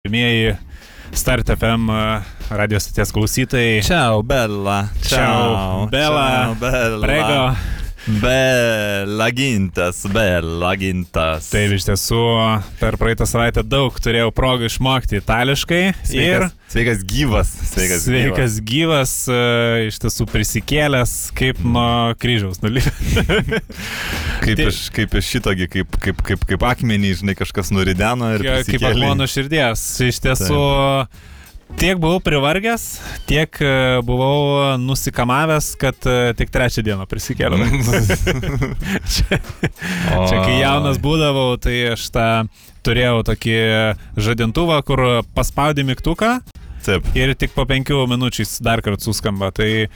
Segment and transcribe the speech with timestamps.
[0.00, 0.56] Pirmieji
[1.12, 1.90] Start FM
[2.50, 3.82] radio stoties klausytojai.
[3.82, 4.88] Ciao, bella.
[5.04, 6.28] Ciao, bella.
[6.30, 7.06] Ciao, bella.
[7.06, 7.79] Prego.
[8.06, 11.50] Bella gintas, bella gintas.
[11.52, 12.20] Taip, iš tiesų,
[12.80, 15.82] per praeitą savaitę daug turėjau progą išmokti itališkai.
[16.16, 17.50] Ir Sveikas, sveikas gyvas.
[17.70, 23.18] Sveikas, sveikas gyvas, e, iš tiesų prisikėlęs kaip nuo kryžiaus nulipęs.
[24.40, 28.40] Kaip Tai- iš, kaip iš šitogi, kaip, kaip, kaip, kaip akmenį, žinai, kažkas nurideno ir...
[28.40, 28.94] kaip prisikėlė.
[28.96, 29.82] akmuo nuo širdies.
[30.06, 30.60] Iš tiesų,
[31.78, 32.84] tiek buvau privargęs,
[33.28, 33.72] tiek e,
[34.06, 37.66] buvau nusikamavęs, kad e, tik trečią dieną prisikėliau.
[39.12, 42.28] čia, čia kai jaunas būdavau, tai aš tą
[42.86, 43.58] turėjau tokį
[44.20, 45.04] žadintuvą, kur
[45.36, 46.38] paspaudė mygtuką
[46.84, 47.04] Taip.
[47.18, 49.50] ir tik po penkių minučių jis dar kartą suskamba.
[49.54, 49.88] Tai e,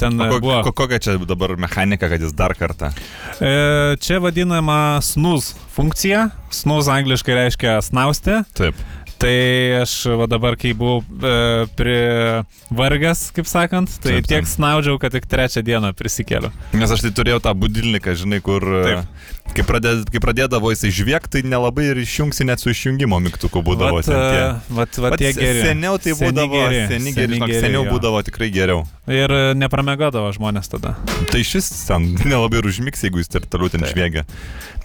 [0.00, 0.60] ten O ko, buvo.
[0.66, 2.92] ko, kokia čia dabar mechanika, kad jis dar kartą?
[3.40, 6.28] E, čia vadinama snooze funkcija.
[6.52, 8.42] Snooze angliškai reiškia snausti.
[8.58, 8.76] Taip.
[9.18, 9.34] Tai
[9.80, 11.32] aš va dabar, kai buvau e,
[11.78, 14.52] privargęs, kaip sakant, tai Taip, taip, tiek taip.
[14.52, 16.52] snaudžiau, kad tik trečią dieną prisikėliau.
[16.78, 18.62] Nes aš tai turėjau tą budilniką, žinai, kur...
[18.86, 19.34] Taip.
[19.56, 23.98] Kai, pradėd, kai pradėdavo jisai žviegti, tai nelabai ir išjungsi net su išjungimo mygtuku būdavo.
[23.98, 24.44] Vat, tie.
[24.76, 25.64] vat, vat Vat tie geri.
[25.66, 27.90] Seniau tai Seni būdavo, geri, seni geri, žinok, geri, seniau jo.
[27.96, 28.84] būdavo tikrai geriau.
[29.10, 30.94] Ir nepramegodavo žmonės tada.
[31.32, 33.96] Tai šis ten nelabai ir užmiks, jeigu jis ir toliau ten Taip.
[33.96, 34.26] žviegia.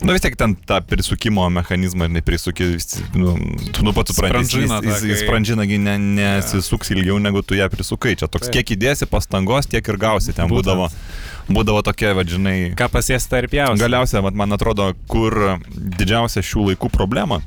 [0.03, 3.35] Na vis tiek ten tą prisukimo mechanizmą, prisukė, vis- nu,
[3.75, 8.17] tu nu pats supranti, jis, jis, jis, sprandžinagi ne, nesisuks ilgiau negu tu ją prisukai.
[8.19, 8.57] Čia toks, Taip.
[8.63, 10.33] kiek įdėsi pastangos, tiek ir gausi.
[10.33, 10.57] Ten Būtent.
[10.73, 10.89] būdavo,
[11.49, 13.81] būdavo tokia, vadžinai, Ką pasies tai ir pjausi.
[13.81, 17.41] Galiausiai, vat, man atrodo, kur didžiausia šių laikų problema.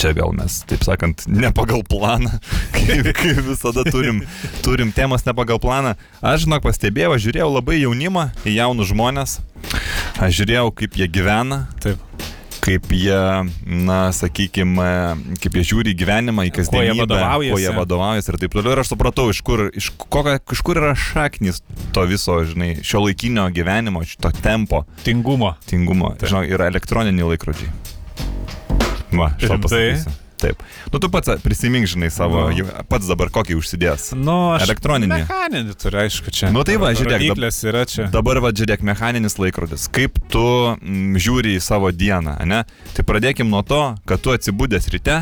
[0.00, 2.32] Čia vėl mes, taip sakant, ne pagal planą,
[2.76, 4.22] kaip, kaip visada turim,
[4.64, 5.94] turim temas ne pagal planą.
[6.18, 9.38] Aš, žinok, pastebėjau, aš žiūrėjau labai jaunimą, į jaunus žmonės,
[10.18, 12.02] aš žiūrėjau, kaip jie gyvena, Taip.
[12.62, 13.18] Kaip jie,
[13.66, 14.86] na, sakykime,
[15.42, 17.50] kaip jie žiūri į gyvenimą, į kasdienybę, vadovaujasi.
[17.50, 18.76] kuo jie vadovaujasi ir taip toliau.
[18.76, 21.62] Ir aš supratau, iš kur, iš, kokio, iš kur yra šaknis
[21.96, 25.56] to viso, žinai, šio laikinio gyvenimo, šito tempo Tingumo.
[25.66, 26.14] tingumo.
[26.14, 26.30] Taip.
[26.30, 27.72] Žinau, yra elektroniniai laikrodžiai.
[29.12, 29.58] Va, Rimtai?
[29.66, 30.18] pasakysiu.
[30.42, 30.62] Taip.
[30.90, 32.64] Nu, tu pats prisimink, žinai, savo, Nu.
[32.90, 34.08] pats dabar kokį užsidės.
[34.18, 34.64] Nu, aš.
[34.66, 35.20] Elektroninį.
[35.22, 36.50] Mechaninį turiu, aišku, čia.
[36.50, 38.08] Nu, tai va, žiūrėk, dab- Rodyklės yra čia.
[38.10, 39.86] Dabar va, žiūrėk, mechaninis laikrodis.
[39.94, 40.42] Kaip tu
[40.74, 42.64] mm, žiūri į savo dieną, ne?
[42.96, 45.20] Tai pradėkim nuo to, kad tu atsibūdęs ryte,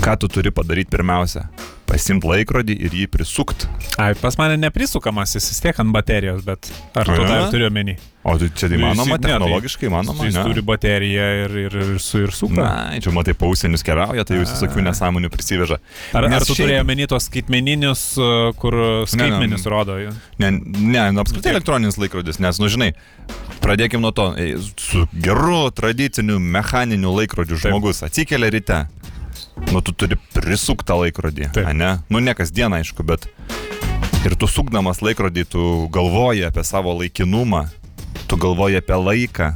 [0.00, 1.48] ką tu turi padaryti pirmiausia?
[1.86, 3.68] Pasimti laikrodį ir jį prisukt.
[4.02, 7.94] Ai, pas mane neprisukamas, jis vis tiek ant baterijos, bet ar tu tą turiu menį?
[8.26, 10.24] O tai čia įmanoma, ne, tai technologiškai įmanoma.
[10.26, 10.42] Jis ne?
[10.48, 12.58] turi bateriją ir, ir, ir su ir suka.
[12.58, 15.78] Na, čia matai, pausienius keliauja, tai jūs visokių nesąmonių prisiveža.
[16.10, 18.74] Ar, ar tu šiaip- turėjai menį tos skaitmeninius, uh, kur
[19.06, 19.70] skaitmenis ne.
[19.70, 20.00] rodo?
[20.42, 21.54] Ne, ne nu, apskritai Taip.
[21.54, 22.90] elektroninis laikrodis, nes, nu žinai,
[23.62, 27.70] pradėkim nuo to, ei, su geru tradiciniu mechaniniu laikrodžiu Taip.
[27.70, 28.82] žmogus atsikelia ryte,
[29.72, 31.70] nu tu turi prisuktą laikrodį, Taip.
[31.74, 31.96] ne?
[32.12, 33.26] Nu ne kasdien, aišku, bet
[34.26, 37.66] ir tu sukdamas laikrodį, tu galvoji apie savo laikinumą,
[38.28, 39.52] tu galvoji apie laiką,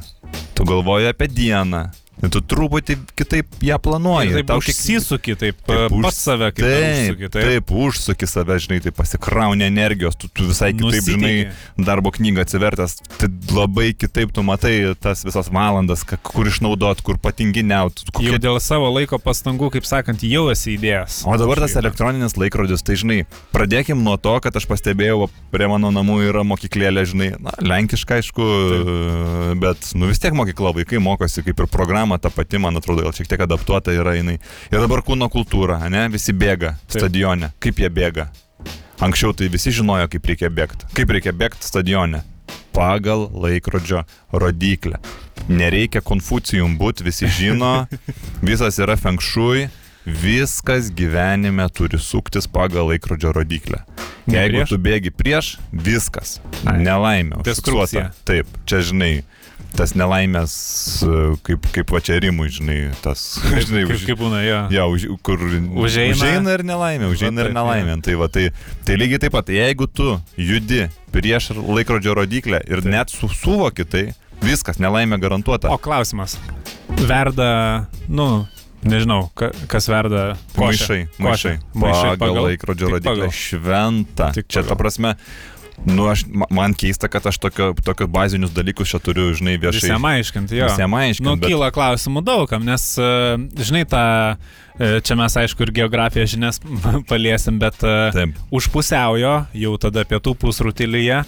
[0.54, 1.88] tu galvoji apie dieną.
[2.20, 4.32] Ir tu truputį kitaip ją planuoji.
[4.34, 7.44] Taip, Tau užsisuki, taip, Taip, taip už- pats save kaip Taip, užsuki, taip.
[7.48, 11.16] taip, užsuki save, žinai, tai pasikrauni energijos, tu, tu visai kitaip, Nusiteiki.
[11.16, 17.16] žinai, darbo knygą atsivertęs, tai labai kitaip tu matai tas visas valandas, kur išnaudot, kur
[17.16, 18.04] patinginiaut.
[18.20, 21.22] Jau dėl savo laiko pastangų, kaip sakant, jau esi įdėjęs.
[21.24, 23.22] O dabar tas elektroninis laikrodis, tai žinai,
[23.54, 28.44] pradėkim nuo to, kad aš pastebėjau, prie mano namų yra mokyklėlė, žinai, na, lenkiška, aišku,
[29.60, 31.66] bet, nu vis tiek mokykla, vaikai mokosi, kaip ir
[32.10, 34.38] programa ta pati, man atrodo, gal šiek tiek adaptuota yra jinai.
[34.70, 37.52] Ir dabar kūno kultūra, ne, visi bėga stadione.
[37.60, 38.30] Kaip jie bėga?
[39.00, 40.90] Anksčiau tai visi žinojo, kaip reikia bėgti.
[40.94, 42.22] Kaip reikia bėgti stadione.
[42.74, 44.98] Pagal laikrodžio rodiklę.
[45.48, 47.86] Nereikia konfucijum būti, visi žino,
[48.48, 49.68] visas yra fengšui,
[50.04, 53.84] viskas gyvenime turi suktis pagal laikrodžio rodiklę.
[54.30, 56.38] Jeigu tu bėgi prieš, viskas.
[56.66, 56.80] Ai.
[56.84, 57.42] Nelaimė.
[57.46, 58.10] Destrukcija.
[58.28, 59.22] Taip, čia žinai,
[59.76, 60.52] tas nelaimės,
[61.06, 63.22] e, kaip, kaip va čia rimui, žinai, tas,
[63.66, 64.60] žinai, Kaip, už, kaip būna, jo.
[64.74, 66.14] Ja, už, kur Užeina.
[66.16, 67.98] užeina ir nelaimė, užeina Va ir nelaimė.
[68.04, 68.48] Tai, va, tai,
[68.86, 72.92] tai lygiai taip pat, jeigu tu judi prieš laikrodžio rodiklę ir Taip.
[72.92, 74.04] net su, suvoki tai,
[74.44, 75.70] viskas, nelaimė garantuota.
[75.72, 76.36] O klausimas.
[77.00, 78.46] Verda, nu,
[78.86, 80.34] nežinau, ka, kas verda.
[80.58, 81.56] Maišai, maišai.
[81.76, 82.90] Maišai pagal laikrodžio.
[83.34, 84.30] Šventa.
[84.36, 85.14] Tik Čia ta prasme,
[85.86, 89.80] nu, aš, ma- man keista, kad aš tokio, tokius bazinius dalykus čia turiu, žinai, viešai.
[89.88, 90.68] Visiems aiškinti, jo.
[90.68, 91.26] Visiems aiškinti.
[91.28, 93.10] Nu, bet- kyla klausimų daugam, nes, e,
[93.64, 94.02] žinai, tą,
[94.78, 96.60] e, čia mes aišku ir geografijos žinias
[97.10, 98.36] paliesim, bet e, Taip.
[98.52, 101.22] už pusiaujo, jau tada pietų pusrutylyje,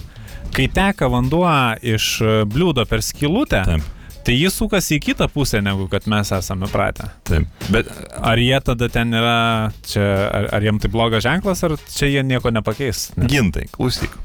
[0.53, 1.47] kai teka vanduo
[1.81, 3.91] iš bliūdo per skilutę, Taip.
[4.23, 7.09] Tai jis sukasi į kitą pusę, negu kad mes esame pratę.
[7.27, 7.49] Taip.
[7.73, 7.89] Bet
[8.23, 9.35] Ar jie tada ten yra,
[9.87, 13.09] čia, ar, ar jiem tai blogas ženklas, ar čia jie nieko nepakeis?
[13.17, 13.27] Ne.
[13.27, 14.15] gintai, klausyk.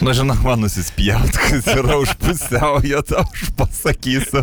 [0.00, 4.40] Na, žinok, man nusispjaut, kas yra už pusiaują, tau aš pasakysiu.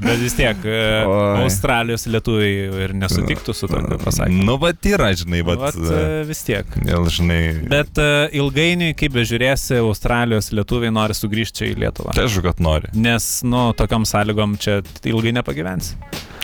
[0.00, 1.44] Bet vis tiek, e, Oi.
[1.46, 4.44] Australijos lietuviai ir nesutiktų su tokiu pasakymu.
[4.44, 5.56] Nu, va, yra, žinai, va.
[5.64, 6.68] Vat, e, vis tiek.
[6.84, 7.40] Gal, žinai.
[7.70, 12.12] Bet uh, ilgainiui, kaip bežiūrėsi, Australijos lietuviai nori sugrįžti čia į Lietuvą.
[12.16, 12.92] Tai aišku, kad nori.
[13.00, 15.96] Nes, nu, tokiam sąlygom čia ilgai nepagyvensi.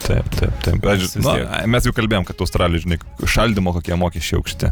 [0.06, 0.84] Taip, taip, taip.
[0.86, 1.48] Aš, tiek.
[1.72, 4.70] mes jau kalbėjom, kad Australijoje, žinai, šaldymo kokie mokesčiai aukšti.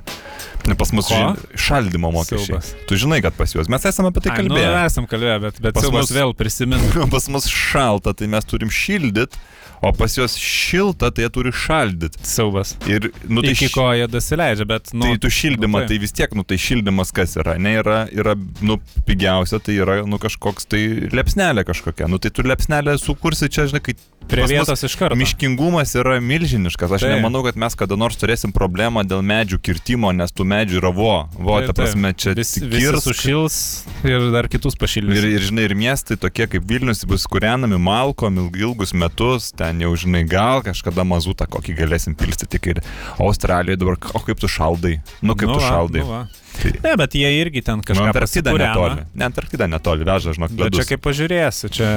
[0.71, 2.47] Ne pas mus žin, šaldymo mokesčiai.
[2.55, 2.71] Siaubas.
[2.89, 3.69] Tu žinai, kad pas juos.
[3.73, 4.71] Mes esame apie tai Ai, Nu, kalbėję.
[4.87, 6.87] esam kalbėję, bet, bet Pas mus- vėl prisimenu.
[7.15, 9.43] pas mus šalta, tai mes turim šildyti,
[9.85, 12.23] o pas juos šilta, tai jie turi šaldyti.
[12.25, 12.75] Siaubas.
[12.89, 16.15] Ir, nu, tai, Iki ko jie dasileidžia, bet, nu, tai tu šildymą, nu, tai vis
[16.17, 18.79] tiek, nu tai šildymas kas yra, ne, yra, yra, nu,
[19.09, 20.83] pigiausia, tai yra, nu, kažkoks tai
[21.13, 23.97] lepsnelė kažkokia, nu, tai tu lepsnelę sukursi čia, žinai, kai
[24.29, 25.19] prie vietos iš karto.
[25.21, 26.97] Miškingumas yra milžiniškas.
[26.97, 27.17] Aš Taip.
[27.19, 31.17] nemanau, kad mes kada nors turėsim problemą dėl medžių kirtimo, nes tų medžių yra vo.
[31.37, 33.59] Vo, Taip, ta prasme, čia Vis, visi sušils
[34.05, 35.19] ir dar kitus pašildys.
[35.23, 39.81] Ir, ir, žinai, ir miestai tokie kaip Vilnius bus kūrenami malkom ilg- ilgus metus, ten
[39.81, 42.61] jau, žinai, gal kažkada mazutą kokį galėsim pilstyti.
[42.75, 42.81] Ir
[43.19, 44.99] Australijoje dabar, o kaip tu šaldai?
[45.23, 46.01] Nu, kaip Nu tu va, šaldai?
[46.01, 46.23] nu va.
[46.55, 48.75] Tai- Ne, bet jie irgi ten Nu, kažką Antarktida pasikūrena.
[48.75, 49.07] netoli.
[49.19, 50.87] Ne, Antarktida netoli, veža, žinok, Bet čia ledus.
[50.93, 51.89] kaip pažiūrėsi, čia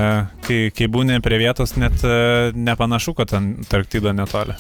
[0.42, 4.56] kai, kai būni prie vietos, net e, nepanašu, kad ten Antarktida netoli.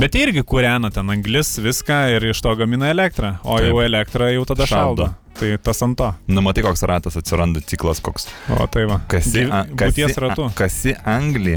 [0.00, 3.68] Bet irgi kūrena ten anglis, viską ir iš to gamina elektrą, o Taip.
[3.70, 5.06] jau elektrą jau tada Šaldo.
[5.06, 5.14] šaldo.
[5.40, 6.08] Tai tas ant to.
[6.28, 8.26] Nu, matai, koks ratas atsiranda, ciklas koks.
[8.58, 8.98] O tai va.
[9.08, 11.54] Kasi, a, kasi, a, kasi anglį,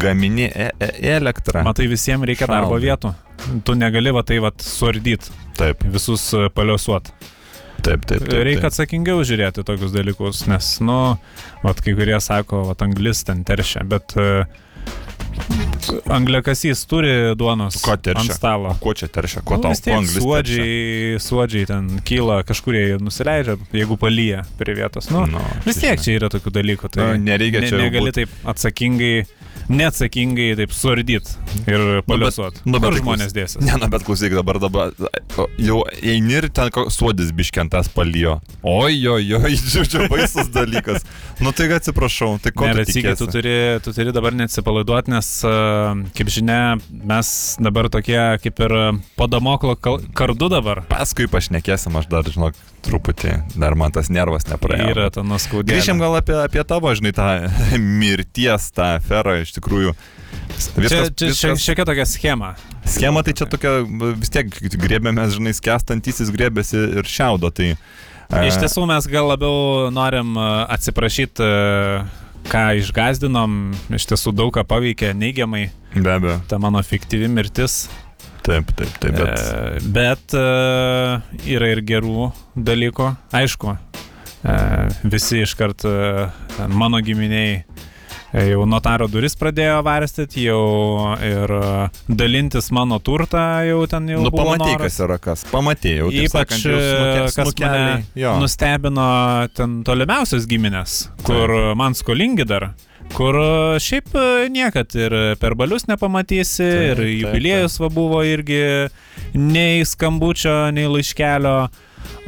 [0.00, 0.88] gamini e e
[1.18, 1.60] elektrą.
[1.66, 2.86] Matai, visiems reikia darbo Šaldai.
[2.88, 3.12] vietų.
[3.66, 7.10] Tu negali va tai va suardyti, Taip, visus e, paliuosuot.
[7.84, 8.24] taip, taip.
[8.24, 8.70] taip, Reikia taip.
[8.72, 10.96] atsakingiau žiūrėti tokius dalykus, nes, nu,
[11.64, 14.44] vat, kai kurie sako, vat, anglis ten teršia, bet uh,
[16.10, 18.20] angliakasys turi duonos Ko teršia?
[18.20, 18.74] ant stalo.
[18.80, 19.42] Kuo čia teršia?
[19.44, 20.24] Kuo Nu, tau tiek anglis teršia?
[20.24, 25.10] suodžiai, suodžiai ten kyla, kažkurie jie nusileidžia, jeigu palyja prie vietos.
[25.10, 26.90] Nu, Nu, vis tiek čia yra tokių dalykų.
[26.90, 29.26] Tai Nu, nereikia čia jau Negali būt- taip atsakingai,
[29.70, 31.36] neatsakingai taip suardyti
[31.70, 32.64] ir paliuosuoti.
[32.66, 33.60] nu, bet Kur tai žmonės dėsis?
[33.64, 34.92] Ne, na, bet klausyk, dabar dabar
[35.60, 38.38] jau eini ir ten suodis biškentas palijo.
[38.66, 39.54] Oi, oi, oi,
[39.90, 41.06] čia baisus dalykas.
[41.40, 45.14] Nu tai atsiprašau, tai ko Ne, tu bet sėkiai, tu turi, tu turi dabar neatsipalaiduoti,
[45.14, 45.30] nes,
[46.18, 47.30] kaip žinia, mes
[47.62, 48.76] dabar tokie kaip ir
[49.80, 50.82] kal- kardu dabar.
[50.90, 54.90] Paskui pašnekėsim, aš dar, žinok, truputį, dar man tas nervas nepraėjo.
[54.94, 55.72] Yra ta nuskaudė.
[55.72, 57.28] Grįžim gal apie, apie tavo, žinai, tą
[58.00, 59.59] mirties, tą aferą iš tikrųjų.
[59.60, 62.54] Čia, Viskas, čia šia- viskas, šiokia tokia schema.
[62.84, 63.70] schema tai čia tokia,
[64.18, 67.50] vis tiek grėbėmės, žinai, skestantysis grėbėsi ir šiaudo.
[67.54, 72.04] Tai, e, Iš tiesų mes gal labiau norim a, atsiprašyti, a,
[72.50, 73.56] ką išgazdinom,
[73.96, 77.88] iš tiesų daug ką paveikė neigiamai Be abejo, ta mano fiktyvi mirtis.
[78.42, 79.38] taip, taip, taip, bet.
[79.38, 80.44] E, bet e,
[81.56, 83.10] yra ir gerų dalykų.
[83.32, 83.76] Aišku,
[84.44, 84.54] e,
[85.04, 86.30] visi iškart e,
[86.68, 87.64] mano giminiai e,
[88.32, 91.70] jau notaro duris pradėjo varstyti, jau ir e,
[92.08, 94.20] dalintis mano turtą jau ten jau.
[94.22, 95.42] Nu, pamatai, kas yra kas.
[95.50, 97.80] Pamatai, jau taip Ypač, sakant, jau e, kas snukeliai.
[97.96, 98.36] mane Jo.
[98.42, 99.08] nustebino
[99.56, 102.70] ten tolimiausios giminės, kur man skolingi dar.
[103.16, 103.50] Kur e,
[103.82, 104.24] šiaip e,
[104.54, 108.62] niekad ir per balius nepamatysi, Taip, ir taip, jubiliejus va buvo irgi
[109.34, 111.56] nei skambučio, nei laiškelio.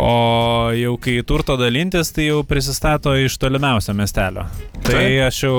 [0.02, 4.44] O jau kai turto dalintis, tai jau prisistato iš tolimiausio miestelio.
[4.82, 5.22] Tai Taip.
[5.28, 5.56] aš jau,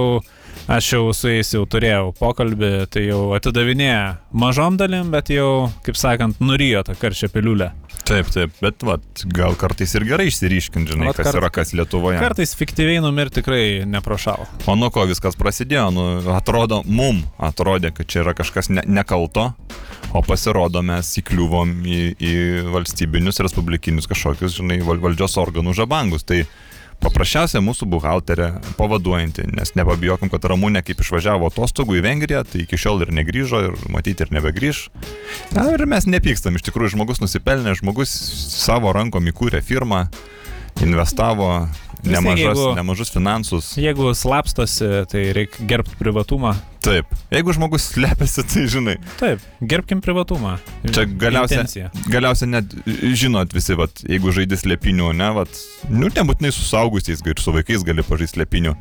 [0.68, 5.98] aš jau su jais jau turėjau pokalbį, tai jau atidavinėja mažom dalim, bet jau, kaip
[6.00, 7.72] sakant, nurijo tą karčią piliulę.
[8.04, 11.72] Taip, taip, bet vat, gal kartais ir gerai išsiriškinti, žinai, Vat kas kart- yra kas
[11.72, 12.18] Lietuvoje.
[12.20, 14.44] Kartais fiktyviai numirti tikrai neprošau.
[14.68, 15.86] O nuo ko viskas prasidėjo?
[15.96, 16.06] Nu,
[16.36, 19.54] atrodo, mum atrodė, kad čia yra kažkas ne, nekalto,
[20.12, 22.34] o pasirodo mes įkliuvom į, į
[22.76, 26.28] valstybinius, respublikinius kažkokius, žinai, val, valdžios organų žabangus.
[26.28, 26.44] Tai
[27.02, 32.80] paprasčiausia mūsų buhalterė pavaduojanti, nes nepabijokim, kad Ramūnė kaip išvažiavo atostogų į Vengriją, tai iki
[32.80, 34.84] šiol ir negrįžo ir matyti ir nebegrįž.
[35.56, 38.14] Na, ir mes nepykstam, iš tikrųjų žmogus nusipelnė, žmogus
[38.58, 40.06] savo rankom įkūrė firmą,
[40.84, 41.50] investavo
[42.04, 43.72] Vis nemažas, jeigu- nemažus finansus.
[43.80, 46.52] Jeigu slapstosi, tai reikia gerbti privatumą.
[46.84, 47.08] Taip.
[47.32, 48.98] Jeigu žmogus slepiasi, tai žinai.
[49.22, 50.58] Taip, gerbkim privatumą.
[50.84, 51.92] Čia galiausia, Intencija.
[52.12, 52.76] galiausia net
[53.16, 57.86] žinot visi, vat, jeigu žaidži slėpinių, ne, vat, nu nebūtinai su saugusiais, ir su vaikais
[57.88, 58.76] gali pažaisti slėpinių.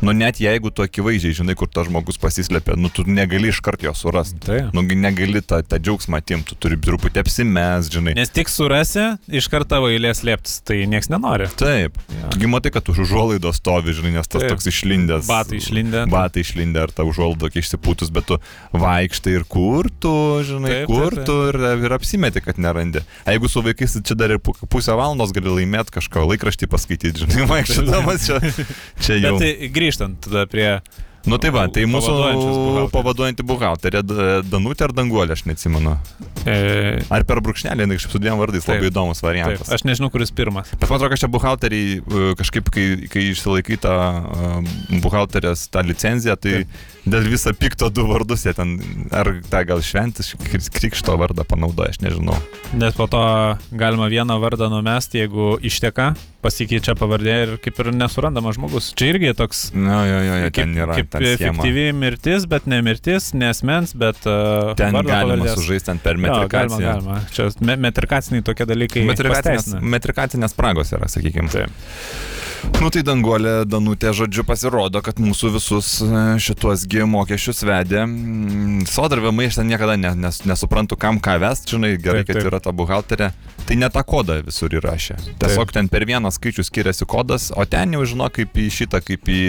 [0.00, 3.88] Nu net jeigu tu akivaizdžiai žinai, kur tas žmogus pasislėpė, nu tu negali iš karto
[3.88, 4.38] jo surasti.
[4.46, 4.58] Tai.
[4.76, 8.14] Nu negali tą, tą džiaugsmą atimti, tu turi truputį apsimes, žinai.
[8.18, 11.48] Nes tik surasi, iš karto tavo eilės lieptis, tai niekas nenori.
[11.58, 11.98] Taip.
[12.14, 12.30] Jo.
[12.34, 14.54] Tugi matai, kad už užuolaidos stovi, žinai, nes tas Taip.
[14.54, 15.26] toks išlindęs.
[15.28, 16.04] Batai išlindę.
[16.12, 18.38] Batai išlindę ar ta užuolaida tokia išsipūtus, bet tu
[18.78, 20.14] vaikštai ir kur tu,
[20.46, 21.26] žinai, Taip, kur taip, taip.
[21.26, 23.02] tu ir, ir apsimeti, kad nerandi.
[23.26, 26.70] A jeigu su vaikais tai čia dar ir pu- pusę valandos gali laimėti kažką, laikraštį
[26.70, 28.40] paskaityti, žinai, vaikščiodamas čia,
[29.04, 29.34] čia jau.
[29.36, 30.78] Bet tai grįžtant tada prie...
[31.28, 32.90] Nu tai va, tai mūsų buhalterės.
[32.94, 35.96] pavaduojantį buhalterė D- Danutė ar Danguolė, aš neatsimenu.
[36.48, 36.54] E,
[37.12, 38.78] Ar per brūkšnelį, jinai kažkaip su dviem vardais, Taip.
[38.78, 39.68] labai įdomus taip, variantas.
[39.74, 40.70] aš nežinau, kuris pirmas.
[40.78, 45.82] Bet man atrodo, kad čia buhalteriai e, kažkaip, kai, kai išsilaikai tą e, buhalterės tą
[45.90, 46.62] licenciją, tai
[47.12, 48.76] dėl visą pikto du vardus jie ten,
[49.14, 50.32] ar tą gal šventis
[50.74, 52.36] krikšto vardą panaudoja, aš nežinau.
[52.78, 53.20] Nes po to
[53.72, 56.12] galima vieną vardą numesti, jeigu išteka,
[56.44, 58.90] pasikeičia pavardė ir kaip ir nesurandamas žmogus.
[58.98, 60.98] Čia irgi toks Na, jo, jo, jo, kaip, ten yra.
[61.00, 65.58] kaip efektyvi mirtis, bet ne mirtis, nesmens, bet uh, Ten galima pavardės.
[65.58, 66.88] sužaisti ten per Jo, galima, metrikaciją.
[66.94, 67.20] galima.
[67.34, 69.04] Čia me metrikaciniai tokie dalykai.
[69.08, 71.50] Metrikacinės, metrikacinės spragos yra, sakykime.
[71.52, 71.70] Taip.
[72.82, 78.02] Nu tai danguolė Danutė, žodžiu, pasirodo, kad mūsų visus e, šituos G mokesčius vedė.
[78.04, 82.40] Mm, Sodravimai aš ten niekada ne, nes, nesuprantu, kam ką vest, žinai, gerai, Taip, kad
[82.40, 82.50] taip.
[82.50, 83.30] yra ta buhalterė.
[83.68, 85.18] Tai ne tą kodą visur įrašė.
[85.42, 89.28] Tiesiog ten per vieną skaičių skiriasi kodas, o ten jau žino kaip į šitą, kaip
[89.28, 89.42] į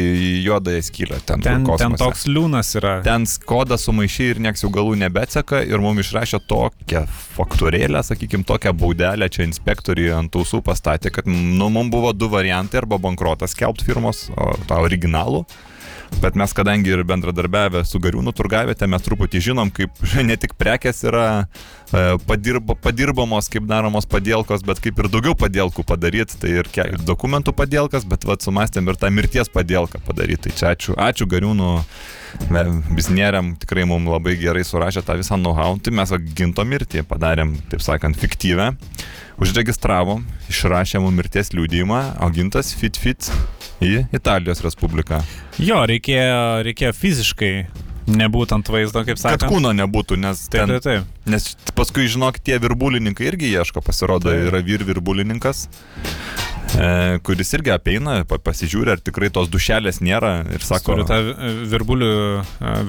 [0.44, 1.22] juodąją skylę.
[1.24, 2.98] Ten, Ten, ten toks liūnas yra.
[3.06, 7.06] Ten kodą sumaišė ir nieks jau galų nebetseka ir mums išrašė tokią
[7.38, 12.84] faktūrėlę, sakykime, tokią baudelę čia inspektoriai ant ausų pastatė, kad nu, mums buvo du variantai
[12.84, 15.46] arba bankrotas skelbti firmos, o tą originalų.
[16.18, 21.04] Bet mes, kadangi ir bendradarbiavę su Gariūnų turgavietė, mes truputį žinom, kaip ne tik prekes
[21.08, 26.40] yra e, padirba, padirbamos, kaip daromos padėlkos, bet kaip ir daugiau padėlkų padaryti.
[26.42, 26.72] Tai ir,
[27.08, 30.50] dokumentų padėlkas, bet vad sumastėm ir tą mirties padėlką padaryti.
[30.50, 31.70] Tai čia ačiū, ačiū Gariūnų
[32.98, 35.78] bizneriam, tikrai mums labai gerai surašė tą visą know-how.
[35.80, 38.74] Tai mes ginto mirtį padarėm, taip sakant, fiktyvę.
[39.40, 43.32] Užregistravom, išrašėm mirties liūdimą, o gintas fit fit
[43.82, 45.22] į Italijos Respubliką.
[45.60, 47.54] Jo, reikėjo, reikėjo fiziškai
[48.10, 49.52] nebūtent ant vaizdo, kaip Kad sakant.
[49.52, 51.28] kūno nebūtų, nes, Taip, ten, taip, taip.
[51.30, 51.46] nes
[51.78, 54.48] paskui, žinok, tie virbulininkai irgi ieško, pasirodo, Taip.
[54.50, 55.68] yra vyr virbulininkas,
[56.74, 61.20] e, kuris irgi apeina, pa- pasižiūri, ar tikrai tos dušelės nėra ir sako, Turi tą
[61.70, 62.12] virbulių,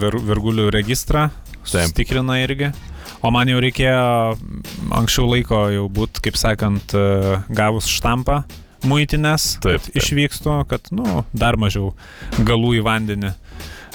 [0.00, 1.28] vir, virgulių registrą,
[1.68, 1.92] Taip.
[1.96, 2.72] tikrina irgi.
[3.22, 4.38] O man jau reikėjo
[4.96, 8.44] anksčiau laiko jau būt, kaip sakant, e, gavus štampą
[8.88, 9.96] muitinės, Taip, taip.
[10.00, 11.92] išvykstu, kad, nu, dar mažiau
[12.46, 13.34] galų į vandenį.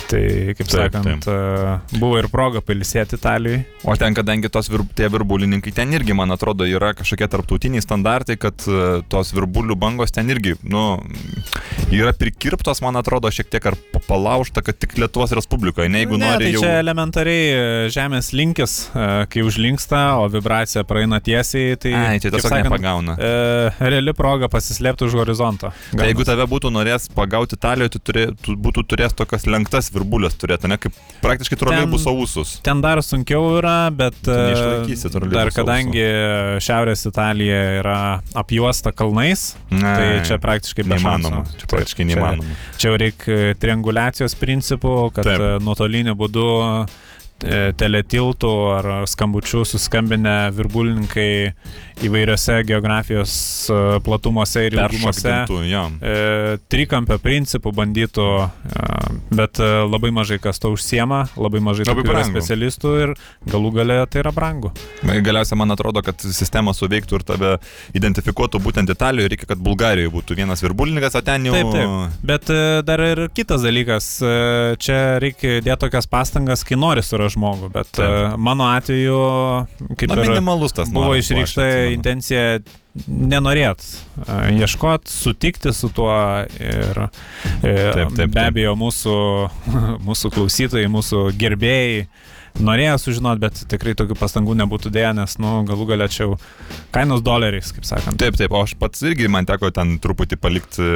[0.05, 0.21] Tai,
[0.57, 3.63] kaip Taip, sakant, e, buvo ir proga pailsėti Italijai.
[3.85, 8.37] O ten, kadangi tos vir, tie virbulininkai ten irgi, man atrodo, yra kažkokie tarptautiniai standartai,
[8.41, 10.83] kad e, tos virbulių bangos ten irgi, nu,
[11.93, 16.19] yra prikirptos, man atrodo, šiek tiek ar pa- palaužta, kad tik Lietuvos Respublikoje, ne jeigu
[16.21, 16.61] ne, nori tai jau...
[16.67, 21.95] čia elementariai e, žemės linkis, kai užlinksta, o vibracija praeina tiesiai, tai...
[21.97, 23.17] Ai, čia kaip tiesiog sakant, nepagauna.
[23.17, 25.73] E, reali proga pasislėpti už horizonto.
[25.95, 30.35] Tai jeigu tave būtų norės pagauti Italijoje, tu, turė, tu būtų turėjęs tokias lenktas virbulės
[30.39, 32.55] turėti, ne kaip praktiškai troleibuso ūsus.
[32.65, 34.37] Ten dar sunkiau yra, bet e,
[35.31, 35.55] dar ausų.
[35.61, 36.05] kadangi
[36.65, 37.97] Šiaurės Italija yra
[38.37, 41.43] apjuosta kalnais, Ne, tai čia praktiškai neįmanoma.
[41.59, 42.59] Čia praktiškai Čia- neįmanoma.
[42.77, 45.41] Čia jau reikia triangulacijos principų, kad Taip.
[45.41, 46.45] e, nuotoliniu būdu
[47.45, 51.29] e, teletiltų ar skambučių suskambinę virbulininkai
[52.03, 53.33] įvairiose geografijos
[53.69, 55.33] e, platumuose ir ilgumuose
[55.69, 55.83] jo.
[56.01, 58.87] e, trikampio principų bandytų, e,
[59.35, 63.13] bet e, labai mažai kas to užsiema, labai mažai Labai specialistų ir
[63.51, 64.71] galų gale tai yra brangu.
[65.03, 67.51] Galiausiai man atrodo, kad sistema suveiktų ir tave
[67.97, 71.55] identifikuotų būtent Italijoje, reikia, kad Bulgarijoje būtų vienas virbulininkas, o ten jau...
[71.55, 72.19] Taip, taip.
[72.25, 74.09] Bet e, dar ir kitas dalykas,
[74.81, 78.35] čia reikia dėti tokias pastangas, kai nori surasti žmogų, bet Taip.
[78.41, 79.17] mano atveju,
[79.97, 81.65] kaip Na, ir minimalus tas buvo išreikšta.
[81.93, 82.59] Intencija
[83.07, 86.13] nenorėt e, ieškot, sutikti su tuo
[86.59, 87.09] ir e,
[87.61, 88.41] Taip, taip, be taip.
[88.45, 89.17] abejo mūsų,
[90.07, 92.05] mūsų klausytojai, mūsų gerbėjai
[92.63, 96.37] norėjo sužinoti, bet tikrai tokių pastangų nebūtų dėję, nes, nu, galų galia čia jau
[96.95, 98.19] kainos doleriais, kaip sakant.
[98.21, 100.91] Taip, taip, o aš pats irgi man teko ten truputį palikti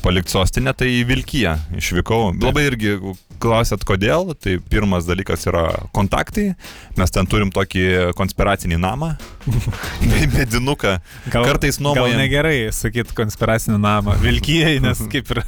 [0.00, 2.32] palikt sostinę, tai į Vilkiją išvykau.
[2.40, 2.94] Labai irgi
[3.40, 5.64] klausėt, kodėl, tai pirmas dalykas yra
[5.96, 6.50] kontaktai.
[6.98, 9.12] Mes ten turim tokį konspiracinį namą,
[10.36, 10.96] medinuką.
[11.32, 12.20] Gal, Kartais Gal nuomojam.
[12.20, 15.42] negerai sakyti konspiracinį namą Vilkijai, nes kaip ir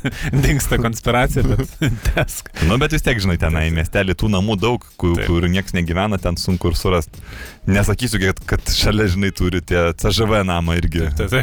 [0.45, 1.77] dinksta konspiracija, bet
[2.13, 2.53] tesk.
[2.69, 5.29] Nu, bet vis tiek, žinai, tenai miestelį tų namų daug, kur, Taip.
[5.43, 7.23] Kur niekas negyvena, ten sunku ir surasti.
[7.67, 11.09] Nesakysiu, kad, kad šalia, žinai, turi tie CŽV namą irgi.
[11.19, 11.43] Tai, tai.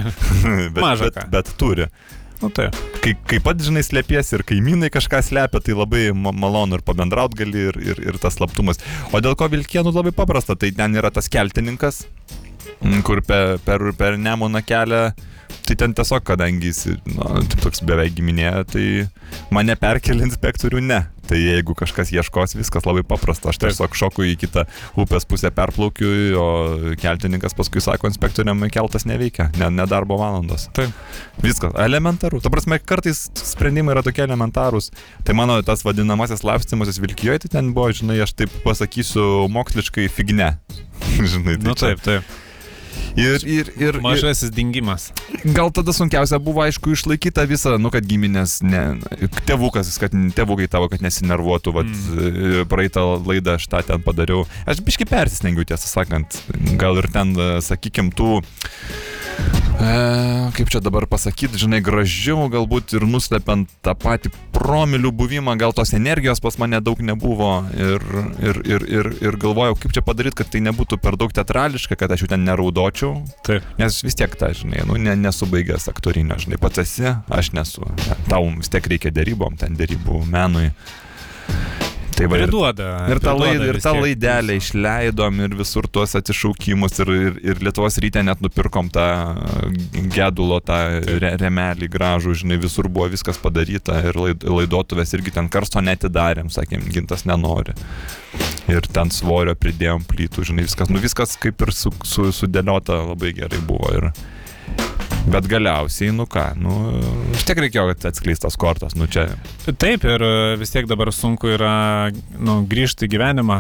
[0.72, 1.90] bet, Maža bet, bet turi.
[2.40, 2.76] Nu taip.
[3.04, 7.34] Kai, kai pat, žinai, slėpiesi ir kaimynai kažką slepia, tai labai ma- malonu ir pabendraut
[7.36, 8.80] gali ir, ir, ir tas slaptumas.
[9.12, 12.06] O dėl ko Vilkienų labai paprasta, tai ten yra tas keltininkas,
[12.80, 15.02] m, kur per, per, per Nemoną kelią,
[15.70, 16.84] tai ten tiesiog, kadangi jis,
[17.14, 18.84] na, taip toks beveik giminė, tai
[19.54, 21.00] mane perkelia inspektorių ne.
[21.30, 23.52] Tai jeigu kažkas ieškos, viskas labai paprasta.
[23.52, 24.64] Aš tiesiog šoku į kitą
[24.98, 26.10] upės pusę perplaukiu,
[26.42, 26.46] o
[26.98, 30.66] keltininkas paskui sako, inspektoriam keltas neveikia, ne, ne darbo valandos.
[30.74, 30.90] Taip.
[31.46, 32.42] Viskas, elementaru.
[32.42, 34.90] Ta prasme, kartais sprendimai yra tokie elementarūs.
[35.28, 40.56] Tai mano tas vadinamasis lapstimasis Vilkijoje, tai ten buvo, žinai, aš taip pasakysiu moksliškai figne.
[41.36, 42.38] žinai, tai Nu čia- taip, taip.
[43.20, 45.10] Ir, ir, ir, ir Mažasis dingimas.
[45.44, 48.84] gal tada sunkiausia buvo, aišku, išlaikyti visą, nu, kad giminės, ne,
[49.48, 52.68] tėvukas, kad tėvukai tavo, kad nesinervuotų, vat, mm.
[52.72, 54.46] praeitą laidą aš tą ten padariau.
[54.70, 56.42] Aš biškai persistengiu, tiesą sakant,
[56.80, 58.40] gal ir ten, sakykim, tų
[59.80, 65.72] E, kaip čia dabar pasakyti, žinai, gražiau, galbūt ir nuslepiant tą patį promilių buvimą, gal
[65.76, 68.04] tos energijos pas mane daug nebuvo ir,
[68.44, 72.12] ir, ir, ir, ir galvojau, kaip čia padaryti, kad tai nebūtų per daug teatrališka, kad
[72.12, 73.14] aš jau ten neraudočiau,
[73.48, 73.64] Taip.
[73.80, 77.88] nes vis tiek tą, žinai, nu, ne, nesu baigęs aktorinio, žinai, pats esi, aš nesu,
[78.28, 80.74] tau vis tiek reikia dėrybom, ten dėrybų menui.
[82.20, 82.88] Tai va, ir, Priduoda.
[83.08, 84.66] Ir tą, priduoda laid, ir tą laidelę jūsų.
[84.66, 89.06] išleidom ir visur tuos atsišaukimus ir, ir, ir Lietuvos ryte net nupirkom tą
[90.12, 90.80] gedulo, tą
[91.24, 96.52] re, remelį gražų, žinai, visur buvo viskas padaryta ir laid, laidotuvės irgi ten karsto netidarėm,
[96.52, 97.78] sakėm, gintas nenori.
[98.70, 103.32] Ir ten svorio pridėjom plytų, žinai, viskas, nu viskas kaip ir su, su, sudėliota labai
[103.40, 103.96] gerai buvo.
[103.96, 104.12] Ir,
[105.30, 106.78] bet galiausiai, nu ką, nu,
[107.34, 109.28] vis tiek reikėjo kad atskleistas kortas, nu čia
[109.70, 113.60] Taip, ir e, vis tiek dabar sunku yra nu, grįžti į gyvenimą,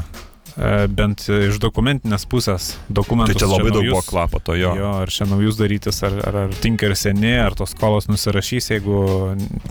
[0.57, 2.71] e, bent iš dokumentinės pusės.
[2.89, 4.73] Dokumentus Tai čia labai daug buvo naujus- klapo to jo.
[4.79, 8.71] Jo, ar čia naujus darytis, ar, ar, ar tinka ir seni, ar tos skolos nusirašys,
[8.73, 9.03] jeigu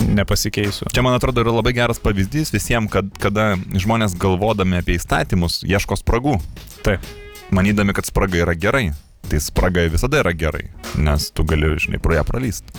[0.07, 0.89] nepasikeisiu.
[0.95, 5.99] Čia, man atrodo, yra labai geras pavyzdys visiems, kad, kada žmonės galvodami apie įstatymus ieško
[6.01, 6.39] spragų.
[6.87, 7.05] Taip.
[7.51, 8.91] Manydami, kad spraga yra gerai.
[9.29, 12.71] Tai spraga visada yra gerai, nes tu gali, žinai, pro ją pralyst.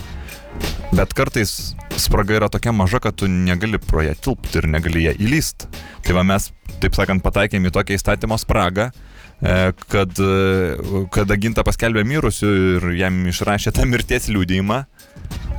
[0.90, 5.14] Bet kartais spraga yra tokia maža, kad tu negali pro ją tilpti ir negali ją
[5.22, 5.68] įlyst.
[6.06, 6.50] Tai va mes,
[6.82, 9.54] taip sakant, pataikėm į tokią įstatymo spragą, e,
[9.92, 14.82] kad, e, kada ginta paskelbė mirusiu ir jam išrašė tą mirties liūdėjimą,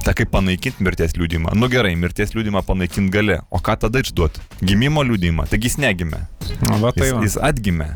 [0.01, 1.51] Tai kaip panaikinti mirties liūdimą?
[1.61, 3.35] Nu gerai, mirties liūdimą panaikinti gali.
[3.53, 4.41] O ką tada išduoti?
[4.65, 5.45] Gimimo liūdimą.
[5.51, 6.23] Taigi jis negimė.
[6.65, 7.91] Na, va, tai Jis, jis atgimė.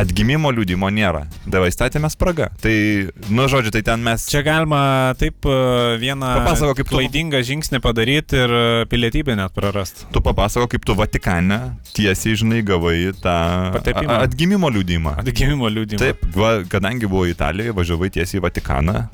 [0.00, 1.22] Atgimimo liūdimo nėra.
[1.50, 2.48] Dava įstatėme spraga.
[2.62, 2.72] Tai,
[3.32, 4.24] nu žodžiu, tai ten mes...
[4.30, 4.80] Čia galima
[5.20, 5.56] taip e,
[6.00, 10.04] vieną Papasakok, kaip tu- klaidingą žingsnį padaryti ir e, pilietybę net prarast.
[10.12, 11.60] Tu papasako, kaip tu Vatikane
[11.96, 13.36] tiesiai, žinai, gavai tą
[13.78, 14.18] Patepimą.
[14.26, 15.14] atgimimo liūdimą.
[15.22, 16.00] Atgimimo liūdimą.
[16.02, 19.04] Taip, va, kadangi buvo Italijoje, važiavai tiesiai į Vatikaną.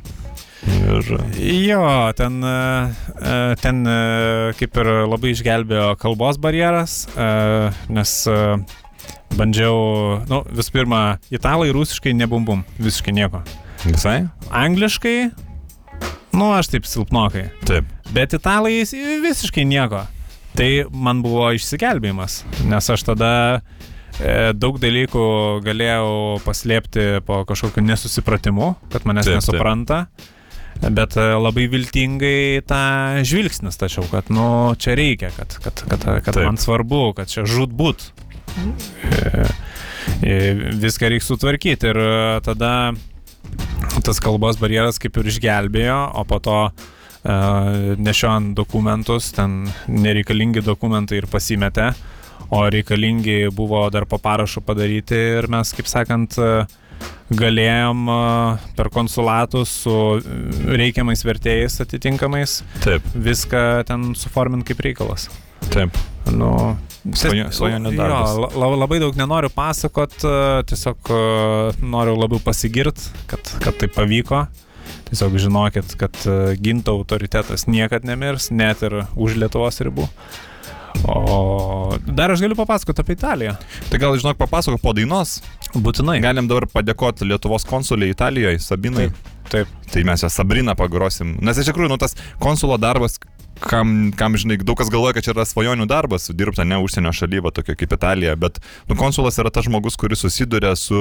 [0.67, 1.13] Ir...
[1.69, 1.83] Jo,
[2.19, 3.85] ten, e, ten
[4.59, 7.05] kaip ir labai išgelbėjo kalbos barjeras,
[7.93, 8.17] nes
[9.37, 9.77] bandžiau,
[10.31, 11.01] nu, visų pirma,
[11.35, 13.43] italai rusiškai nebumbum, visiškai nieko.
[13.87, 14.27] Visai?
[14.51, 15.17] Angliškai,
[16.37, 17.89] nu, aš taip silpnokai, Taip.
[18.15, 18.81] bet italai
[19.25, 20.07] visiškai nieko.
[20.57, 23.33] Tai man buvo išsigelbėjimas, nes aš tada
[24.17, 25.27] e, daug dalykų
[25.67, 29.43] galėjau paslėpti po kažkokiu nesusipratimu, kad manęs Taip, taip.
[29.45, 30.07] nesupranta.
[30.77, 32.81] Bet e, labai viltingai tą
[33.25, 36.45] žvilgsnį stačiau, kad, nu, čia reikia, kad, kad, kad, kad Taip.
[36.45, 38.11] man svarbu, kad čia žudbūt.
[38.57, 39.47] E,
[40.23, 40.35] e,
[40.81, 42.73] viską reikia sutvarkyti ir e, tada
[44.05, 46.61] tas kalbos barjeras kaip ir išgelbėjo, o po to
[47.27, 51.89] nešiojant dokumentus, ten nereikalingi dokumentai ir pasimetė,
[52.55, 56.37] o reikalingi buvo dar po parašu padaryti ir mes, kaip sakant,
[57.35, 58.05] galėjom
[58.79, 59.97] per konsulatus su
[60.79, 63.11] reikiamais vertėjais atitinkamais Taip.
[63.27, 65.27] viską ten suforminti kaip reikalas.
[65.75, 65.97] Taip.
[66.33, 66.77] Nu,
[67.15, 68.33] Svajo- svajonių jo, darbas.
[68.35, 71.19] la- la- labai daug nenoriu pasakot, e, tiesiog e,
[71.87, 72.99] noriu labiau pasigirt,
[73.31, 74.47] kad, kad tai pavyko.
[75.07, 80.09] Tiesiog žinokit, kad e, ginto autoritetas niekad nemirs, net ir už Lietuvos ribų.
[81.07, 83.55] O dar aš galiu papasakoti apie Italiją.
[83.91, 85.43] Tai gal, žinok, papasako po dainos.
[85.77, 86.19] Būtinai.
[86.25, 89.11] Galim dabar padėkoti Lietuvos konsuliai Italijoje, Sabinai.
[89.53, 89.69] Taip.
[89.93, 91.37] Tai mes ją Sabriną pagrosim.
[91.45, 93.21] Nes iš tikrųjų, nu, tas konsulo darbas,
[93.61, 97.53] kam, kam žinai, daug kas galvoja, kad čia yra svajonių darbas, dirbta ne užsienio šalyje,
[97.57, 100.99] tokia kaip Italija, bet nu, konsulas yra tas žmogus, kuris susiduria su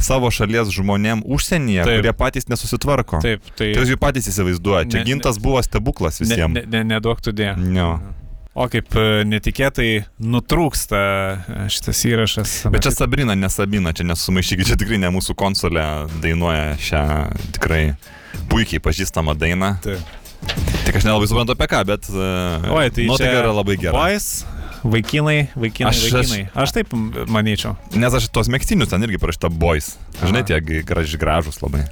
[0.00, 2.00] savo šalies žmonėm užsienyje, Taip.
[2.00, 3.20] kurie patys nesusitvarko.
[3.24, 6.54] Taip, tai Tai jūs jau patys įsivaizduoja, čia Ne- gintas buvo stebuklas ne, visiems.
[6.54, 7.52] ne, ne, neduok tu dė.
[7.76, 7.94] Jo.
[8.52, 12.50] O kaip e, netikėtai nutrūksta e, šitas įrašas.
[12.72, 15.84] Bet čia Sabrina, ne Sabina, čia nesumaišykit, čia tikrai ne mūsų konsolė
[16.20, 17.04] dainuoja šią
[17.56, 17.94] tikrai
[18.52, 19.70] puikiai pažįstamą dainą.
[19.84, 20.04] Taip.
[20.82, 22.08] Tik aš nelabai suprantu apie ką, bet...
[22.10, 23.94] Uh, Oi, tai nuotaika yra labai gera.
[23.94, 24.42] Boys,
[24.84, 26.40] vaikinai, vaikinai, Aš- vaikinai.
[26.54, 26.92] Aš, aš taip
[27.32, 27.76] manyčiau.
[27.98, 29.94] Nes aš tos mėgstinius ten irgi parašyta boys.
[30.22, 31.84] Žinai, tie graži gražus labai.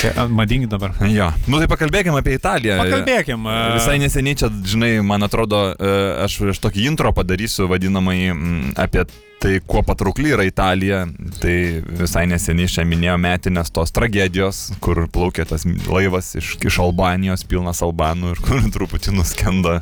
[0.00, 0.94] Čia madingi dabar.
[1.10, 1.30] Jo.
[1.50, 2.78] Nu tai pakalbėkime apie Italiją.
[2.82, 3.46] Pakalbėkim.
[3.50, 8.76] a, Visai neseniai čia, žinai, man atrodo, e, aš, aš tokį intro padarysiu vadinamai mm,
[8.78, 9.04] apie
[9.38, 11.04] tai, kuo patraukli yra Italija.
[11.42, 11.56] Tai
[12.00, 17.82] visai neseniai čia minėjo metinės tos tragedijos, kur plaukė tas laivas iš, iš Albanijos, pilnas
[17.86, 19.80] Albanų ir kur truputį nuskenda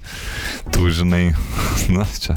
[0.74, 1.24] tų, žinai,
[1.96, 2.35] na čia.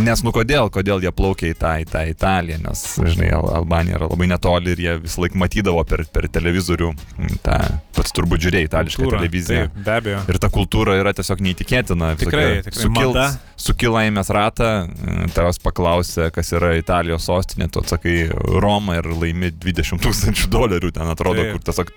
[0.00, 3.98] Nes, nu kodėl, kodėl jie plaukė į tą, į tą Italiją, nes, žinai, Al- Albanija
[3.98, 7.58] yra labai netoli ir jie visą laiką matydavo per, per televizorių mm, tą,
[7.96, 9.66] pats turbūt žiūrėjai itališką televiziją.
[9.66, 10.22] Taip, be abejo.
[10.30, 12.12] Ir ta kultūra yra tiesiog neįtikėtina.
[12.22, 13.26] Tikrai, tikrai.
[13.60, 13.66] Mada.
[13.70, 20.00] Sukilaimės ratą, e, tavęs paklausė, kas yra Italijos sostinė, tu atsakai Roma ir laimi 20
[20.00, 21.52] tūkstančių dolerių, ten atrodo, Taip.
[21.52, 21.92] kur tiesiog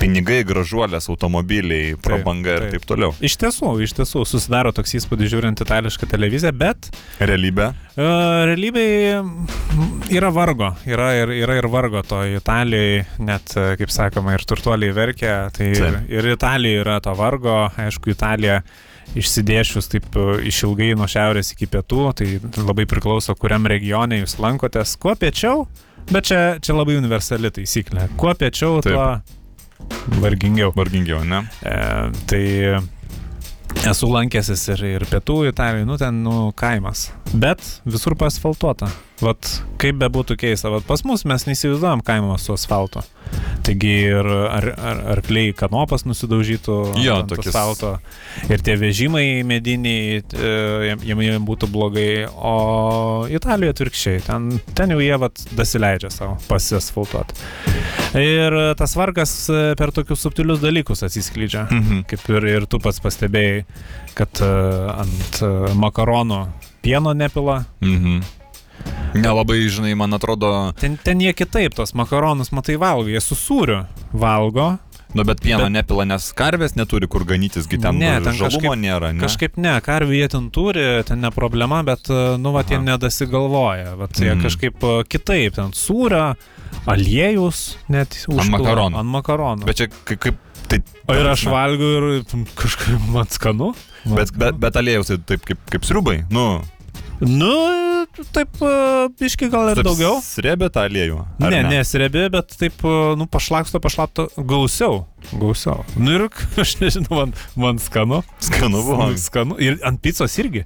[0.00, 2.76] pinigai, gražuolės, automobiliai, prabanga ir taip.
[2.76, 3.14] taip toliau.
[3.24, 6.90] Iš tiesų, iš tiesų susidaro toks įspūdis žiūrint itališką televiziją, bet
[7.20, 7.70] Realybė.
[7.96, 8.08] e,
[8.52, 9.22] realybėje
[10.14, 10.72] yra vargo.
[10.88, 15.38] Yra ir, yra ir vargo to Italijoje, net, e, kaip sakoma, ir turtuoliai verkia.
[15.56, 16.10] Tai ir, Taip.
[16.10, 17.56] ir Italijoje yra to vargo.
[17.78, 18.62] Aišku, Italija
[19.16, 22.28] išsidėšius taip e, išilgai nuo šiaurės iki pietų, tai
[22.60, 24.96] labai priklauso, kuriam regione jūs lankotės.
[25.00, 25.66] Kuo piečiau,
[26.10, 28.08] bet čia, čia labai universali taisyklė.
[28.20, 29.08] Kuo piečiau, tuo
[30.20, 30.72] vargingiau.
[30.76, 31.44] Vargingiau, ne?
[31.62, 31.76] E,
[32.28, 32.44] tai
[33.88, 37.08] esu lankęsis ir, ir pietų Italijoje, nu ten, nu, kaimas.
[37.32, 38.90] Bet visur pasfaltuota.
[39.18, 39.48] Vat
[39.82, 43.02] kaip be būtų keista, vat pas mus mes neįsivaizduojam kaimo su asfaltu.
[43.66, 47.90] Taigi ir ar, ar, arkliai kanopas nusidaužytų Jo, ant tokius- asfalto.
[48.48, 50.52] Ir tie vežimai mediniai, e,
[51.04, 52.28] jiem, jiem, būtų blogai.
[52.30, 57.36] O Italijoje atvirkščiai, ten, ten jau jie vat dasileidžia savo pasiasfaltuoti.
[58.22, 61.66] Ir tas vargas e, per tokius subtilius dalykus atsiskleidžia.
[61.68, 62.06] Mhm.
[62.08, 63.64] Kaip ir, ir tu pats pastebėjai,
[64.18, 65.42] kad uh, ant
[65.78, 66.40] makaronų
[66.82, 67.60] pieno nepila.
[67.84, 68.22] Mhm.
[69.22, 73.84] Nelabai, žinai, man atrodo, Ten, ten jie kitaip, tos makaronus, matai, valgo, jie su sūriu
[74.12, 74.78] valgo.
[75.16, 78.60] nu bet pieno Bet- nepila, nes karvės neturi kur ganytis, gi ten, Ne, ten žalumo
[78.60, 79.12] kažkaip- nėra.
[79.14, 79.20] Ne?
[79.24, 83.96] Kažkaip ne, karvių jie ten turi, ten ne problema, bet, uh, nu, va, jie nedasigalvoja.
[83.96, 84.42] Va, jie Mhm.
[84.44, 86.36] kažkaip uh, kitaip, ten sūrio,
[86.86, 88.98] aliejus, net užpila makaronų.
[89.00, 89.64] Ant makaronų.
[89.64, 90.36] Bet čia kaip...
[90.68, 93.72] tai, o ir aš na, valgiau ir mm, kažkaip man skanu.
[94.04, 94.38] Man Bet, skanu.
[94.44, 96.18] bet, bet aliejus tai taip kaip, kaip sriubai.
[96.30, 96.60] Nu,
[97.20, 100.20] Nu, taip, uh, biški gal ir taip daugiau.
[100.22, 101.18] Srebė tą aliejų.
[101.42, 102.82] Ne, ne, nesrebi, bet taip,
[103.18, 105.00] nu, pašlaksto, pašlapto gausiau.
[105.32, 105.82] Gausiau.
[105.98, 106.28] Nu ir
[106.62, 108.22] aš nežinau, man, man skanu.
[108.38, 109.10] Skanu buvo.
[109.28, 109.58] Skanu.
[109.58, 110.62] Ir ant picos irgi.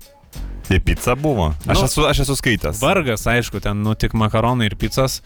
[0.68, 1.48] Tai pizza buvo.
[1.66, 2.78] Aš, Nu, esu, aš esu skaitęs.
[2.84, 5.18] Vargas, aišku, ten, nu, tik makaronai ir picos.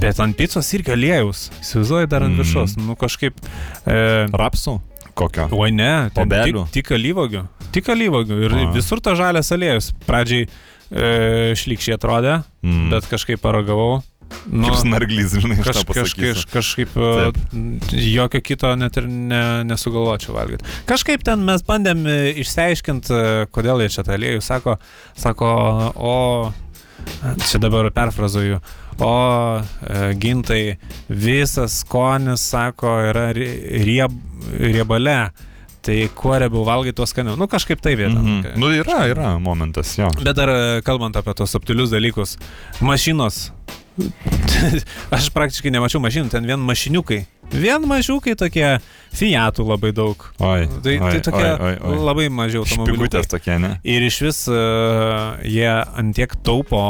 [0.00, 1.48] Bet ant picos irgi aliejus.
[1.64, 2.44] Įsivaizduoju dar ant Mhm.
[2.44, 2.76] viršaus.
[2.78, 3.40] Nu, kažkaip.
[3.88, 3.96] E,
[4.32, 4.76] Rapsų?
[5.18, 5.48] Kokio?
[5.58, 6.66] Oi ne, ten tik, Obelių?
[6.74, 7.42] tik alyvogių.
[7.74, 8.36] Tik alyvogių.
[8.46, 8.66] Ir A.
[8.76, 9.90] visur ta žalias aliejus.
[10.06, 12.88] Pradžiai e, šlikščiai atrodė, Mm.
[12.94, 14.00] bet kažkaip paragavau.
[14.52, 16.48] Nu, Kaip snarglys, žinai, Kaž, tą kaž, kaž, pasakysiu.
[16.52, 20.66] kažkaip e, jokio kito net ir ne, nesugalvočiau valgyti.
[20.90, 24.76] Kažkaip ten mes bandėm e, išsiaiškinti, e, kodėl jie čia tą aliejų sako,
[25.16, 25.48] sako,
[25.96, 26.52] o
[27.48, 28.60] čia dabar perfrazuoju,
[29.00, 29.12] o
[29.58, 30.62] e, gintai
[31.08, 34.16] visas skonis, sako, yra rie- rieb,
[34.58, 35.30] riebale.
[35.88, 37.36] Tai kuo riebiau valgai, tuo skaniau.
[37.38, 38.18] Nu kažkaip tai vieta.
[38.18, 38.58] Mhm.
[38.60, 40.10] Nu yra, yra momentas, jo.
[40.20, 42.34] Bet dar e, kalbant apie tos subtilius dalykus,
[42.84, 43.52] mašinos.
[45.14, 47.22] Aš praktiškai nemačiau mašinų, ten vien mašiniukai.
[47.52, 48.66] Vien mažiukai tokie,
[49.18, 50.20] Fiatų labai daug.
[50.44, 50.66] Oi.
[50.84, 52.00] Tai, oi, tai tokie oi, oi, oi.
[52.04, 52.98] labai maži automobiliai.
[52.98, 53.70] Špigutės tokie, ne?
[53.88, 56.82] Ir iš vis uh, jie antiek taupo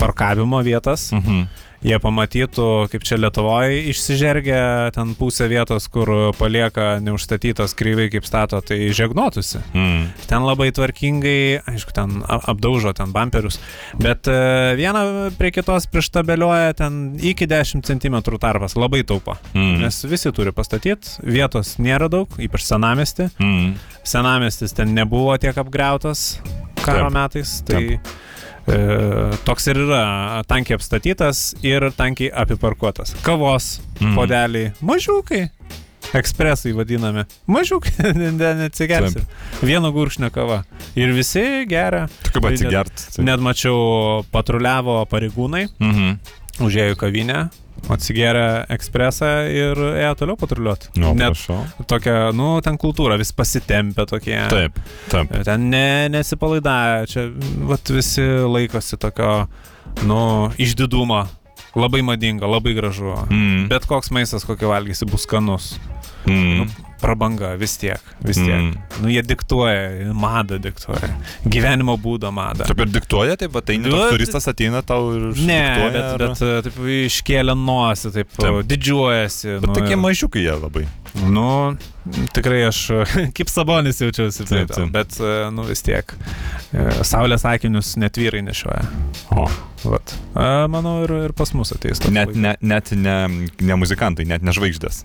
[0.00, 1.08] parkavimo vietas.
[1.16, 1.46] Mhm.
[1.82, 8.60] Jie pamatytų, kaip čia Lietuvoje išsižergia ten pusę vietos, kur palieka neužstatytos kryviai kaip stato,
[8.62, 9.58] tai žegnotųsi.
[9.74, 10.04] Mm.
[10.30, 13.58] Ten labai tvarkingai, aišku, ten apdaužo ten bumperius,
[13.98, 14.38] bet e,
[14.78, 15.02] viena
[15.34, 19.34] prie kitos prištabeliuoja ten iki 10 cm tarpas, labai taupo.
[19.50, 19.82] Mm.
[19.82, 23.26] Nes visi turi pastatyti, vietos nėra daug, ypač senamesti.
[23.42, 23.74] Mm.
[24.06, 26.36] Senamestis ten nebuvo tiek apgriautas
[26.82, 27.16] karo Taip.
[27.18, 28.00] metais, tai e,
[29.44, 33.14] toks ir yra, tankiai apstatytas ir tankiai apiparkuotas.
[33.26, 34.14] Kavos Mhm.
[34.16, 35.48] podeliai, mažiukai.
[36.14, 37.24] Ekspresai vadinami.
[37.48, 39.22] Mažiukai, ne- ne- neatsigersi.
[39.62, 40.64] Vieno gurkšnio kava.
[40.98, 42.08] Ir visi geria.
[42.32, 42.92] Tu kaip net- atsigert.
[43.16, 46.18] tai- Net mačiau, patruliavo pareigūnai, Mhm.
[46.60, 47.50] užėjo į kavinę,
[47.90, 50.92] atsigeria ekspresą ir ėjo toliau patruliuoti.
[51.02, 51.58] Nu, Net prašau.
[51.90, 54.38] tokia, nu, ten kultūra, vis pasitempia tokie.
[54.52, 54.78] Taip,
[55.10, 55.32] taip.
[55.48, 57.26] Ten ne, nesipalaidavę, čia
[57.68, 59.46] vat, visi laikosi tokio,
[60.06, 60.20] nu,
[60.62, 61.24] išdidumo.
[61.74, 63.14] Labai madinga, labai gražu.
[63.30, 63.66] Mm.
[63.72, 65.72] Bet koks maistas, kokį valgysi, bus skanus.
[66.28, 66.68] Mm.
[67.02, 68.52] Prabanga vis tiek, vis tiek.
[68.60, 68.74] Mm.
[69.02, 71.08] Nu, jie diktuoja, madą diktuoja.
[71.50, 72.68] Gyvenimo būdą madą.
[72.68, 76.04] Taip ir diktuoja, taip, tai ne Nu, toks turistas ateina tau ir Ne, diktuoja, bet,
[76.12, 78.60] ar- bet taip iškėlė nosį, taip, Taip.
[78.70, 79.56] didžiuojasi.
[79.64, 80.84] Bet nu, tokie mažiukai jie labai.
[81.28, 81.76] Nu,
[82.32, 82.78] tikrai aš
[83.36, 86.14] kaip sabonis jaučiausi, Taip, taip, bet, e, nu vis tiek,
[86.72, 88.86] e, saulės akinius net vyrai nešioja.
[89.36, 89.44] O.
[89.82, 90.12] Vat.
[90.38, 92.00] A, manau, ir, ir pas mus ateis.
[92.14, 93.16] Net, ne, net ne,
[93.60, 95.02] ne muzikantai, net ne žvaigždės.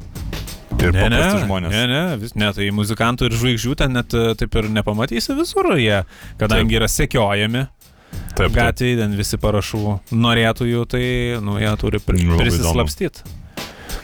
[0.77, 1.71] Ir Ne, ne, žmonės.
[1.73, 5.71] ne, ne, vis, ne, tai muzikantų ir žvaigždžių ten net e, taip ir nepamatysi visur
[5.79, 6.03] jie,
[6.37, 6.79] kadangi Taip.
[6.83, 8.53] yra sekiojami Taip, taip.
[8.53, 9.81] gatvėje, ten visi parašų
[10.13, 11.03] norėtųjų, tai,
[11.41, 13.25] nu, jie turi pri, prisislapstyti.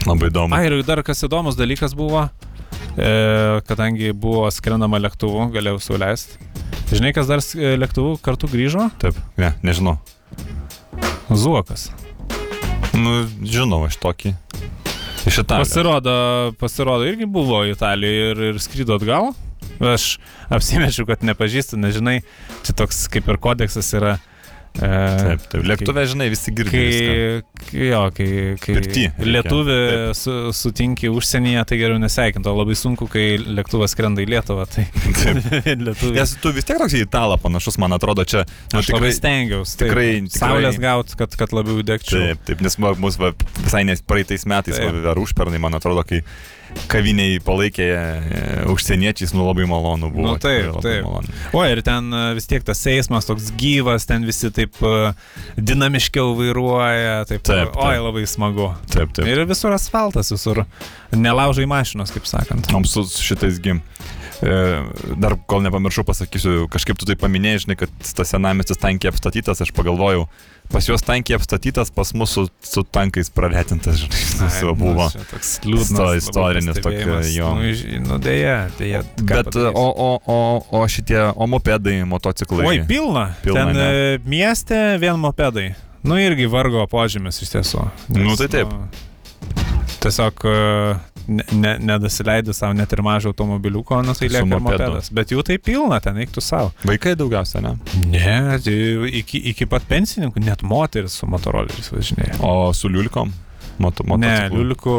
[0.08, 0.56] Labai įdomu.
[0.58, 2.26] Ai, ir dar kas įdomus dalykas buvo,
[2.98, 3.12] e,
[3.68, 6.40] kadangi buvo skrendama lėktuvu, galėjau suleisti.
[6.92, 8.90] Žinai, kas dar e, lėktuvu kartu grįžo?
[9.02, 9.98] Taip, ne, nežinau.
[11.32, 11.88] Zuokas.
[12.94, 14.36] Nu, žinau, aš tokį.
[15.24, 15.72] Iš Italijos.
[15.72, 16.18] Pasirodo,
[16.60, 19.32] pasirodo, irgi buvo Italijoje ir, ir skrydo atgal.
[19.80, 20.18] Aš
[20.54, 22.20] apsimečiau, kad nepažįstu, nežinai,
[22.68, 24.18] čia toks kaip ir kodeksas yra.
[24.74, 24.88] E,
[25.22, 25.66] Taip, taip.
[25.70, 26.80] Lėktuve, žinai, visi girdi.
[26.82, 27.12] viską.
[27.14, 29.12] Kai, kai, jo, kai, kai reikia.
[29.22, 29.76] lietuvį
[30.18, 34.66] su, sutinki užsienyje, tai geriau nesveikinti, o labai sunku, kai lėktuvas skrenda į Lietuvą.
[34.74, 34.88] Tai
[35.86, 36.16] lietuvį.
[36.18, 38.48] Nes tu vis tiek toks į italą panašus, man atrodo, čia.
[38.74, 39.78] Nu, Aš labai stengiausi.
[39.84, 42.34] tikrai- tikrai- Saulės gaut, kad, kad labiau degčiau.
[42.34, 42.96] Taip, taip, nes va,
[43.62, 45.06] visai nes praeitais metais, Taip.
[45.14, 46.24] ar užpernai, man atrodo, kai
[46.90, 48.38] kaviniai palaikė e,
[48.74, 50.32] užsieniečiais, nu labai malonu buvo.
[50.32, 51.04] Nu, taip, tikrai taip.
[51.06, 51.36] malonu.
[51.54, 55.14] O ir ten e, vis tiek tas eismas toks gyvas, ten visi taip e,
[55.60, 57.78] dinamiškiau vairuoja, taip, Taip, taip.
[57.84, 58.72] oi labai smagu.
[58.94, 59.28] Taip, taip.
[59.30, 60.64] Ir visur asfaltas, visur
[61.14, 62.72] nelaužai mašinos, kaip sakant.
[62.74, 63.84] Mums su šitais gim.
[64.44, 64.56] E,
[65.24, 69.72] Dar kol nepamiršau, pasakysiu, kažkaip tu tai paminėjai, žinai, kad tas senamestis tankiai apstatytas, aš
[69.78, 70.26] pagalvojau,
[70.72, 75.06] pas juos tankiai apstatytas, pas mus su, su tankais praretintas, žinai, su Ai, buvo.
[75.14, 76.00] nu, Toks liūdnas.
[76.00, 77.52] Labai istorinis tokia, jo.
[77.60, 77.72] Nu,
[78.08, 79.04] nu dėja, dėja.
[79.22, 79.74] Bet, padarysi.
[79.76, 80.38] o, o, o,
[80.80, 82.68] o šitie, o mopedai, motociklai.
[82.72, 83.28] Oi, pilna.
[83.44, 83.88] Pilna, Ten ne?
[84.16, 85.72] e, mieste vien mopedai.
[86.04, 87.86] Nu irgi vargo požymis iš tiesų.
[88.12, 88.72] Nu, tai taip.
[88.74, 88.90] Nu,
[90.04, 90.58] tiesiog e,
[91.28, 95.12] ne, ne, nedasileidai savo net ir mažą automobiliuką, nu tai lieka ir mopedas.
[95.14, 96.74] Bet jų tai pilna, ten eiktų savo.
[96.88, 97.76] Vaikai daugiausia, ne?
[98.12, 98.76] Ne, tai
[99.22, 102.40] iki, iki pat pensininkų, net moteris su motoroleriais važinėja.
[102.44, 103.34] O su liulikom?
[103.82, 104.96] Moto, Ne, liulikų,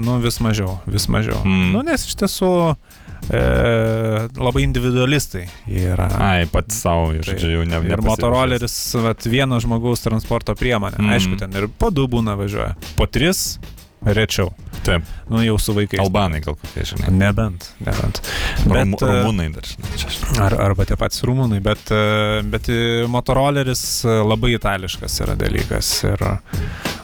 [0.00, 1.42] nu vis mažiau, vis mažiau.
[1.44, 1.72] Mm.
[1.74, 3.42] Nu, nes iš tiesų e,
[4.40, 6.08] labai individualistai yra.
[6.24, 7.76] Ai, pats savo, žodžiu, jau ne.
[7.76, 8.08] Ir nepasiruošęs.
[8.08, 11.02] motoroleris, vat, vieno žmogaus transporto priemonė.
[11.02, 11.14] Mm.
[11.18, 12.72] Aišku, ten ir po du būna važiuoja.
[12.96, 13.58] Po tris
[14.06, 14.52] rečiau.
[14.84, 16.00] Taip, Nu, jau su vaikais.
[16.02, 17.08] albanai gal kokie, žinai.
[17.16, 18.20] Nebent, nebent.
[18.68, 24.04] Bet, e, rumūnai dar, žinai, Ar, arba tie patys rumūnai, bet, e, bet e, motoroleris
[24.04, 25.94] labai itališkas yra dalykas.
[26.10, 26.26] Ir,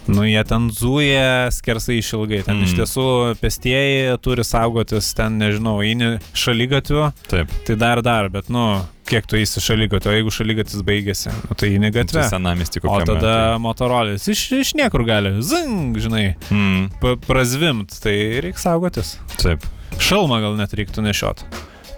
[0.08, 2.42] nu, jie ten zuja skersai išilgai.
[2.46, 2.68] Ten mm.
[2.68, 3.06] iš tiesų
[3.40, 8.64] pėstieji turi saugotis, ten, nežinau, eini šalygatviu, Taip, tai dar dar, bet, nu,
[9.10, 12.28] kiek tu eisi šalygatviu, jeigu šalygatis baigėsi, nu, tai eini tai gatvę.
[12.30, 16.56] senamesti O tada motoroleris iš, iš niekur gali, zing, žinai, Tai.
[16.56, 19.18] Mm, prazvimt, tai reikia saugotis.
[19.40, 19.66] taip.
[20.00, 21.42] Šalmą gal net reiktų nešiot.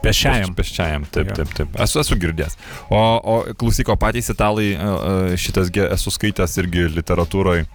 [0.02, 0.54] Pešiajam.
[0.58, 1.36] Peščiajam, taip, Jo.
[1.38, 1.76] taip, taip.
[1.84, 2.56] Esu, esu girdėjęs.
[2.90, 7.68] O, o klausyk, o patys italai, e, e, šitas esu skaitęs irgi literatūroje,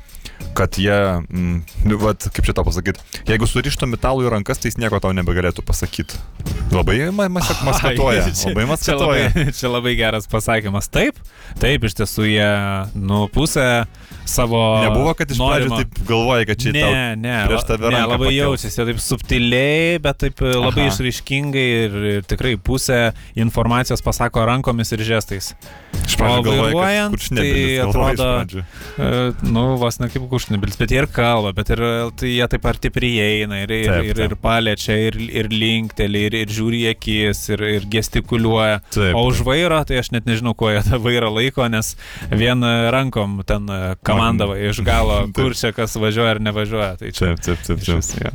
[0.57, 0.93] kad jie,
[1.29, 5.11] mm, nu, vat, kaip šitą pasakyti, jeigu surištum italų į rankas, tai jis nieko tau
[5.13, 6.17] nebegalėtų pasakyti.
[6.73, 8.25] Labai ma- mas, maskatuoja.
[8.31, 9.27] Čia- Labai Čia maskatuoja.
[9.29, 10.89] labai, čia labai geras pasakymas.
[10.91, 11.19] Taip,
[11.61, 12.49] taip, iš tiesų jie,
[12.97, 13.67] nu, pusę
[14.27, 14.59] savo...
[14.83, 18.81] Nebuvo, kad iš pradžių taip galvoja, kad čia Ne, ne, prieš tave ne, labai jaučiasi,
[18.89, 20.91] taip subtiliai, bet taip e, labai Aha.
[20.91, 25.53] išraiškingai ir, ir tikrai pusę informacijos pasako rankomis ir žestais.
[26.07, 28.63] Iš pradžių o galvoja, vairuojant, kad kuršnebilis tai atrodo-
[29.51, 31.81] Nu, vos ne kaip kušnibilis, bet jie ir kalba, bet ir
[32.17, 36.37] tai jie taip arti prieina ir, ir, Taip, ir, ir paliečia, ir, ir linkteli, ir,
[36.43, 38.79] ir žiūri akis, ir, ir gestikuliuoja.
[38.93, 39.13] Taip.
[39.17, 41.93] O už vairo, tai aš net nežinau, kuo jie tą vairą laiko, nes
[42.31, 43.67] vien rankom ten
[44.07, 46.93] komandavo iš galo, kur čia kas važiuoja ar nevažiuoja.
[47.01, 47.79] Tai čia Taip, taip, taip.
[47.83, 47.97] taip.
[47.99, 48.31] vis, jo.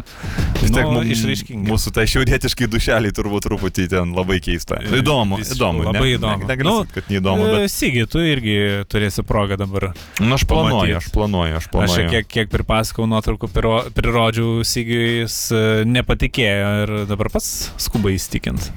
[0.61, 1.67] Vis tiek Nu, mum- išraiškingi.
[1.71, 4.79] Mūsų tai šiaurietiškai dušeliai turbūt truputį ten labai keista.
[4.83, 5.85] Nu, Įdomu, įdomu.
[5.89, 6.39] labai ne, įdomu.
[6.43, 7.62] Ne, negaliu Nu, sakyt, kad neįdomu, E, bet...
[7.71, 8.57] Sigi, tu irgi
[8.91, 9.91] turėsi progą dabar.
[10.21, 11.97] Nu, aš planuoju, aš planuoju, aš Aš planuoju.
[11.97, 13.51] čia kiek, kiek pripasakau nuotraukų,
[13.97, 18.71] prirodžiau Sigiui, jis e, nepatikėjo ir dabar pats skuba įstikint.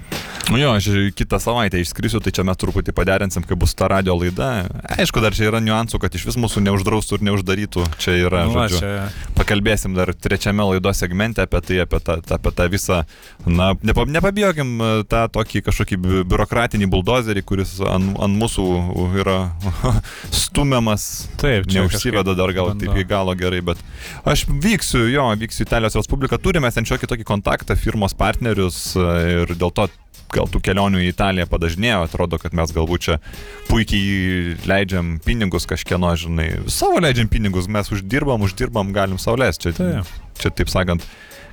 [0.52, 0.86] Nu jo, aš
[1.18, 4.68] kitą savaitę išskrisiu, tai čia mes truputį paderinsim, kai bus ta radio laida.
[4.94, 7.86] Aišku, dar čia yra niuansų, kad iš vis mūsų neuždraustų ir neuždarytų.
[7.98, 12.52] Čia yra, Nu, žodžiu, čia pakalbėsim dar trečiame laidos segmente apie tai, apie tą, apie
[12.54, 13.00] tą visą,
[13.50, 18.68] na, nepa, nepabijokim e, tą tokį kažkokį bi- biurokratinį buldozerį, kuris ant, ant mūsų
[19.20, 19.38] yra
[20.44, 21.28] stumiamas.
[21.42, 23.82] Taip, čia Neužsiveda dar gal taip iki galo gerai, bet
[24.28, 29.08] aš vyksiu, jo, vyksiu į Italijos Respubliką, turime ten šiokį tokį kontaktą, firmos partnerius e,
[29.44, 29.90] ir dėl to
[30.34, 33.20] gal tų kelionių į Italiją padažnėjo, atrodo, kad mes galbūt čia
[33.70, 40.12] puikiai leidžiam pinigus kažkieno, žinai, savo leidžiam pinigus, mes uždirbam, uždirbam, galim saulės, čia, Taip.
[40.42, 41.06] čia taip sakant,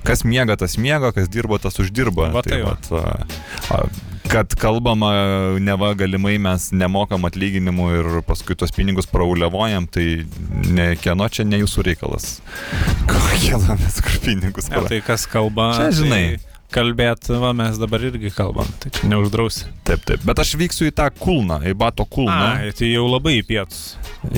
[0.07, 2.31] kas miega, tas miega, kas dirba, tas uždirba.
[2.33, 2.73] Va tai va.
[2.73, 5.11] vat, a, a, kad kalbama,
[5.59, 10.23] neva galimai mes nemokam atlyginimų ir paskui tos pinigus prauliavojam, tai
[10.69, 12.37] ne kieno čia ne jūsų reikalas.
[13.09, 14.89] Kokie mes kur pinigus praleidžiam.
[14.89, 15.73] tai kas kalba.
[15.79, 16.23] Čia, žinai.
[16.39, 19.69] Tai kalbėt, va, mes dabar irgi kalbam, tai čia neuždrausi.
[19.87, 20.23] Taip, taip.
[20.27, 22.33] Bet aš vyksiu į tą kulną, į Bato kulną.
[22.57, 23.83] Na, tai jau labai į pietus.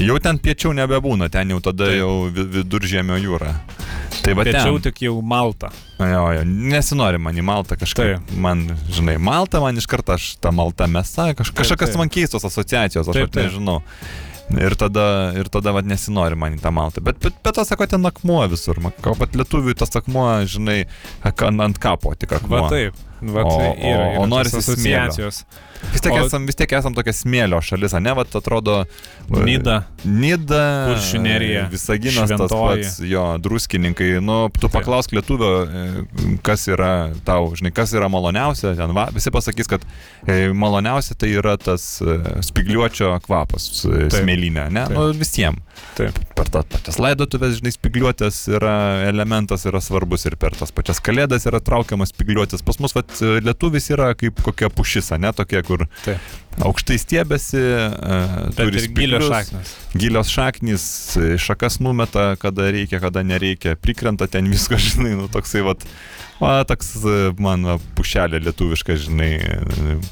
[0.01, 1.99] Jau ten piečiau nebebūna, ten jau tada Taip.
[2.01, 3.53] jau vi- viduržėmio jūra.
[4.25, 5.69] Tai va Tačiau tik jau Malta.
[5.99, 8.17] Jo, jo, nesinori man į Maltą kažkaip.
[8.25, 8.37] Taip.
[8.41, 11.97] Man, žinai, Malta man iš karto aš tą Maltą mesa, kaž, taip.
[11.99, 13.45] man keistos asociacijos, aš taip, taip.
[13.45, 13.81] nežinau.
[14.53, 17.01] Ir tada, ir tada vat, nesinori man į tą Maltą.
[17.03, 18.77] Bet, bet, bet tas, sako, ten akmuo visur.
[19.01, 20.83] Pat lietuvių tas akmuo, žinai,
[21.25, 22.61] ant, kapo tik akmuo.
[22.61, 22.99] Va taip.
[23.25, 25.31] Va, O- tai o- yra, yra o norisi tos smėlio.
[25.93, 28.83] Vis tiek, O- esam, vis tiek esam tokia smėlio šalis, ne, vat atrodo.
[29.29, 29.81] Nida.
[30.05, 30.61] Nida.
[30.91, 32.83] Kuršių nerija, Visaginas tas Šventoji.
[32.85, 34.09] pats, jo, druskininkai.
[34.23, 35.85] Nu, tu paklausk lietuvio, e,
[36.45, 36.91] kas yra
[37.27, 38.75] tau, žinai, kas yra maloniausia.
[38.77, 39.85] Ten, va, visi pasakys, kad
[40.27, 44.13] e, maloniausia tai yra tas e, spigliuočio kvapas Taip.
[44.13, 44.85] smėlinė, ne?
[44.87, 44.95] Taip.
[44.97, 45.61] Nu, visiems.
[45.97, 46.15] Taip.
[46.37, 48.75] Per tas pačias laidotuvės, žinai, spigliuotės yra
[49.09, 52.63] elementas, yra svarbus ir per tas pačias kalėdas yra traukiamas spigliuotės.
[52.63, 53.11] Pas mus, vat,
[53.43, 55.74] lietuvis yra kaip kokia pušisa, ne tokia, kur
[56.05, 56.33] Taip.
[56.65, 58.19] aukštai stiebėsi, e,
[58.55, 59.73] turi gilios šaknis.
[59.95, 60.85] Gilios šaknys,
[61.19, 65.83] e, šakas numeta, kada reikia, kada nereikia, prikrenta ten visko, žinai, nu toksai, vat,
[66.39, 69.33] va, toks e, man pušelė lietuviška, žinai,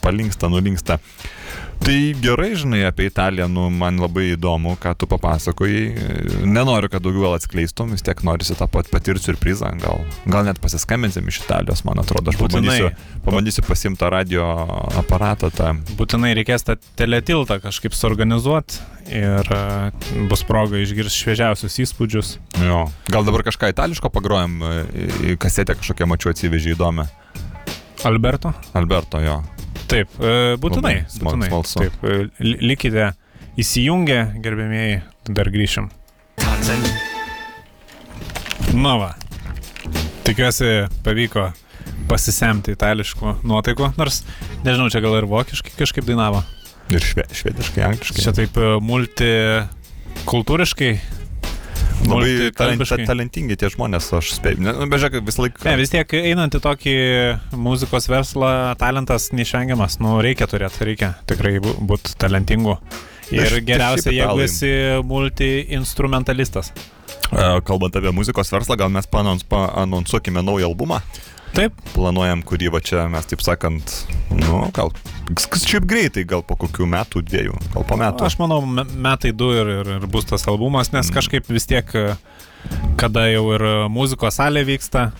[0.04, 1.00] palinksta, nulinksta.
[1.84, 6.46] Tai gerai, žinai, apie Italiją, nu, man labai įdomu, ką tu papasakojai.
[6.48, 10.62] Nenoriu, kad daugiau gal atskleistum, vis tiek norisi tą pat patirti surprizą, gal, gal net
[10.64, 12.78] pasiskambinsim iš Italijos, man atrodo, aš Būtinai.
[12.80, 14.48] pabandysiu, pabandysiu pasimti tą radio
[15.02, 18.80] aparatą, tą Būtinai reikės tą teletiltą kažkaip suorganizuoti
[19.20, 19.64] ir e,
[20.32, 22.38] bus proga išgirsti šviežiausius įspūdžius.
[22.64, 22.86] Jo.
[23.12, 27.10] Gal dabar kažką itališko pagrojam, e, kasetę kažkokią mačiau atsivežė įdomią.
[28.08, 28.56] Alberto?
[28.72, 29.42] Alberto, jo.
[29.94, 30.22] Taip, e,
[30.62, 30.96] būtinai.
[31.12, 31.50] Smagu, būtinai.
[31.52, 31.78] smalsu.
[31.84, 32.06] Taip, e,
[32.42, 33.06] li- likite
[33.62, 34.98] įsijungę, gerbėmieji,
[35.30, 35.86] dar grįšim.
[38.74, 39.12] Na va.
[40.26, 41.52] Tikiuosi pavyko
[42.10, 44.24] pasisemti itališkų nuotaikų, nors
[44.66, 46.42] nežinau, čia gal ir vokiškai kažkaip dainavo.
[46.94, 48.22] Ir šve, švediškai, angliškai.
[48.26, 50.92] Čia taip e, multikultūriškai.
[52.08, 54.60] Labai talent, talentingi tie žmonės, aš spėjau.
[54.66, 55.64] Nu, bežiūrėk, visą laiką.
[55.70, 56.96] Ne, vis tiek einant į tokį
[57.64, 62.78] muzikos verslą, talentas neišvengiamas, nu reikia turėti, reikia tikrai būti talentingu.
[63.34, 64.72] Ir Aš- geriausia, jeigu esi
[65.08, 66.74] multi-instrumentalistas.
[67.32, 71.00] E, Kalbant apie muzikos verslą, gal mes paanons- paanonsuokime naują albumą.
[71.54, 72.42] Taip, Planuojam,
[72.74, 73.92] va čia mes, taip sakant,
[74.34, 74.90] nu, gal
[75.70, 78.26] šiaip greitai, gal po kokių metų, dviejų, gal po metų.
[78.26, 81.14] aš manau, me- metai du ir, ir, ir bus tas albumas, nes Mm.
[81.14, 82.16] kažkaip vis tiek, e,
[82.98, 85.12] kada jau ir muzikos salė vyksta,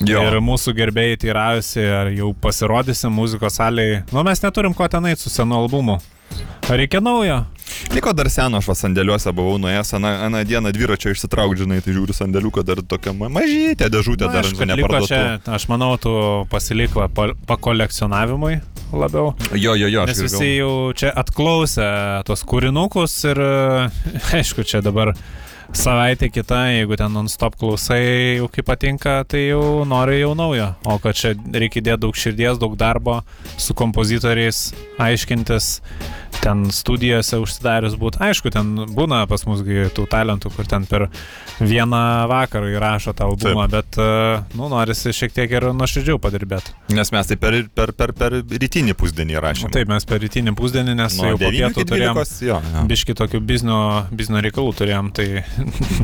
[0.00, 0.20] Jo.
[0.22, 4.04] Ir mūsų gerbėjai teirausi, ar jau pasirodysim muzikos salėje.
[4.12, 5.96] Nu, mes neturim ko tenai su senu albumu.
[6.68, 7.44] Reikia naujo?
[7.94, 12.64] Liko dar seno, aš va sandėliuose buvau nuėjęs, aną, dieną dviračio išsitraukdžinai, tai žiūriu sandėliuką
[12.66, 15.20] dar tokia ma- mažytė dėžutė, Na, dar liko neparduota.
[15.56, 16.12] aš manau, tu
[16.52, 18.58] pasilik va, pa- pakolekcionavimui
[18.92, 19.34] labiau.
[19.52, 21.88] Jo, jo, jo, Nes visi jau čia atklausė
[22.28, 23.40] tos kūrinukus ir
[24.40, 25.14] aišku, čia dabar
[25.76, 30.70] savaitė kita, jeigu ten non-stop klausai, jau kaip patinka, tai jau nori jau naujo.
[30.88, 33.20] O kad čia reikia įdėti daug širdies, daug darbo
[33.60, 34.68] su kompozitoriais,
[35.02, 35.70] aiškintis,
[36.42, 38.20] ten studijose užsidarius būti.
[38.22, 41.08] Aišku, ten būna pas musgi tų talentų, kur ten per
[41.58, 43.74] vieną vakarą įrašo tą albumą, Taip.
[43.74, 46.74] bet, e, nu, norisi šiek tiek ir nuoširdžiau padirbėti.
[46.94, 49.72] Nes mes tai per, per, per, per rytinį pusdienį rašėme.
[49.74, 52.84] Taip, mes per rytinį pusdienį, nes Nuo jau po 9 pietų turėjom 12, jo, jo.
[52.92, 53.80] biški tokių biznio,
[54.14, 55.28] biznio reikalų turėjom, tai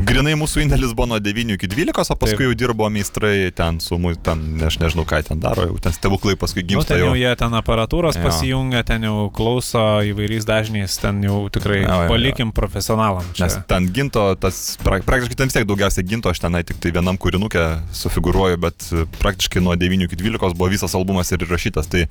[0.05, 2.45] Grinai mūsų indėlis buvo nuo 9 iki 12, o paskui Taip.
[2.47, 6.35] jau dirbo meistrai ten su mu, ten, aš nežinau, ką ten daro, jau ten stebuklai
[6.39, 7.19] paskui nu, gimsta ten jau jau.
[7.19, 8.23] jie ten aparatūros Jo.
[8.27, 12.09] pasijungia, ten jau klauso įvairiais dažniais, ten jau tikrai Jo, jo, jo.
[12.13, 13.25] palikim profesionalam.
[13.37, 13.45] Čia.
[13.47, 16.91] Nes ten ginto, tas, pra- praktiškai ten vis tiek daugiausiai ginto, aš tenai tik tai
[16.95, 17.65] vienam kūrinukė
[17.95, 21.87] sufigūruoju, bet e, praktiškai nuo 9 iki 12 buvo visas albumas ir įrašytas.
[21.91, 22.05] Tai,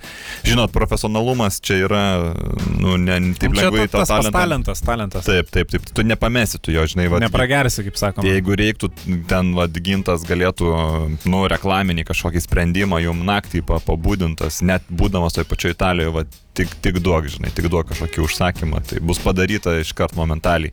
[0.47, 2.03] žinot, profesionalumas čia yra,
[2.78, 4.32] nu, ne taip Nu, lengvai tas pats talentą.
[4.38, 5.24] talentas, talentas.
[5.28, 8.28] Taip, taip, taip, tu nepamesi tu jo, žinai, va, Nepragersi, kaip sakoma.
[8.30, 8.89] Jeigu reiktų,
[9.26, 10.68] ten vad gintas galėtų,
[11.26, 16.22] nu, reklaminį kažkokį sprendimą jum naktį pa- pabudintas, net būdamas toje pačioje Italijoje, va,
[16.55, 20.72] tik, tik duok, žinai, tik duok kažkokį užsakymą, tai bus padaryta iškart momentaliai.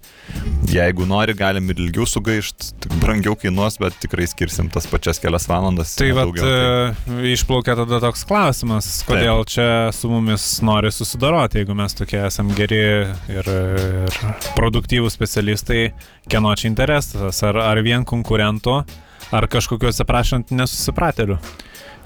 [0.71, 5.95] Jeigu nori, galim ir ilgiau sugaišti, brangiau kainuos, bet tikrai skirsim tas pačias kelias valandas.
[5.99, 11.61] Tai vat, daugiau, tai- e, išplaukia tada toks klausimas, kodėl čia su mumis nori susidoroti,
[11.61, 13.11] jeigu mes tokie esam geri ir,
[13.41, 14.11] ir
[14.57, 15.91] produktyvūs specialistai,
[16.29, 18.83] kieno čia interesas, ar, ar vien konkurentų,
[19.31, 21.39] ar kažkokiu atsiprašant nesusipratėlių.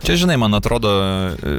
[0.05, 0.91] Čia, žinai, man atrodo,
[1.33, 1.55] e,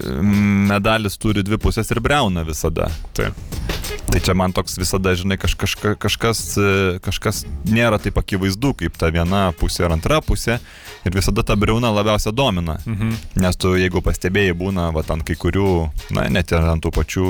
[0.70, 2.86] medalis turi dvi pusės ir breuna visada.
[3.18, 3.65] Taip.
[4.10, 6.70] Tai čia man toks visada, žinai, kaž, kažka, kažkas, e,
[7.04, 10.58] kažkas nėra taip akivaizdu, kaip ta viena pusė ar antra pusė.
[11.06, 12.80] Ir visada ta breuna labiausia domina.
[12.86, 13.12] Mhm.
[13.44, 15.70] Nes tu, jeigu pastebėjai, būna, va, ant kai kurių,
[16.16, 17.26] na, net ir ant tų pačių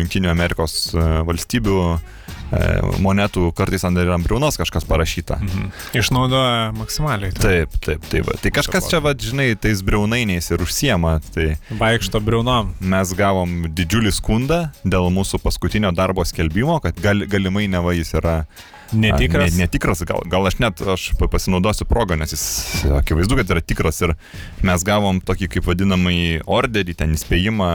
[0.00, 2.00] Junktinių Amerikos e, valstybių e,
[3.04, 5.38] monetų kartais ant ir ant briaunos kažkas parašyta.
[5.38, 5.70] Mhm.
[6.00, 7.36] Išnaudoja maksimaliai.
[7.36, 7.44] Tai.
[7.44, 8.26] Taip, taip, taip.
[8.26, 8.38] va.
[8.42, 11.18] Tai kažkas čia, va, žinai, tais briaunainiais ir užsiema.
[11.36, 12.72] Tai Vaikšto briaunom.
[12.80, 18.42] mes gavom didžiulį skundą dėl mūsų paskutinio darbo skelbimo, kad gal, galimai neva jis yra
[18.92, 19.52] Netikras.
[19.56, 22.44] Ne, netikras, gal, gal aš net aš pa- pasinaudosiu progą, nes jis
[22.98, 24.14] akivaizdu, kad yra tikras ir
[24.62, 27.68] mes gavom tokį kaip vadinamąjį orderį, ten įspėjimą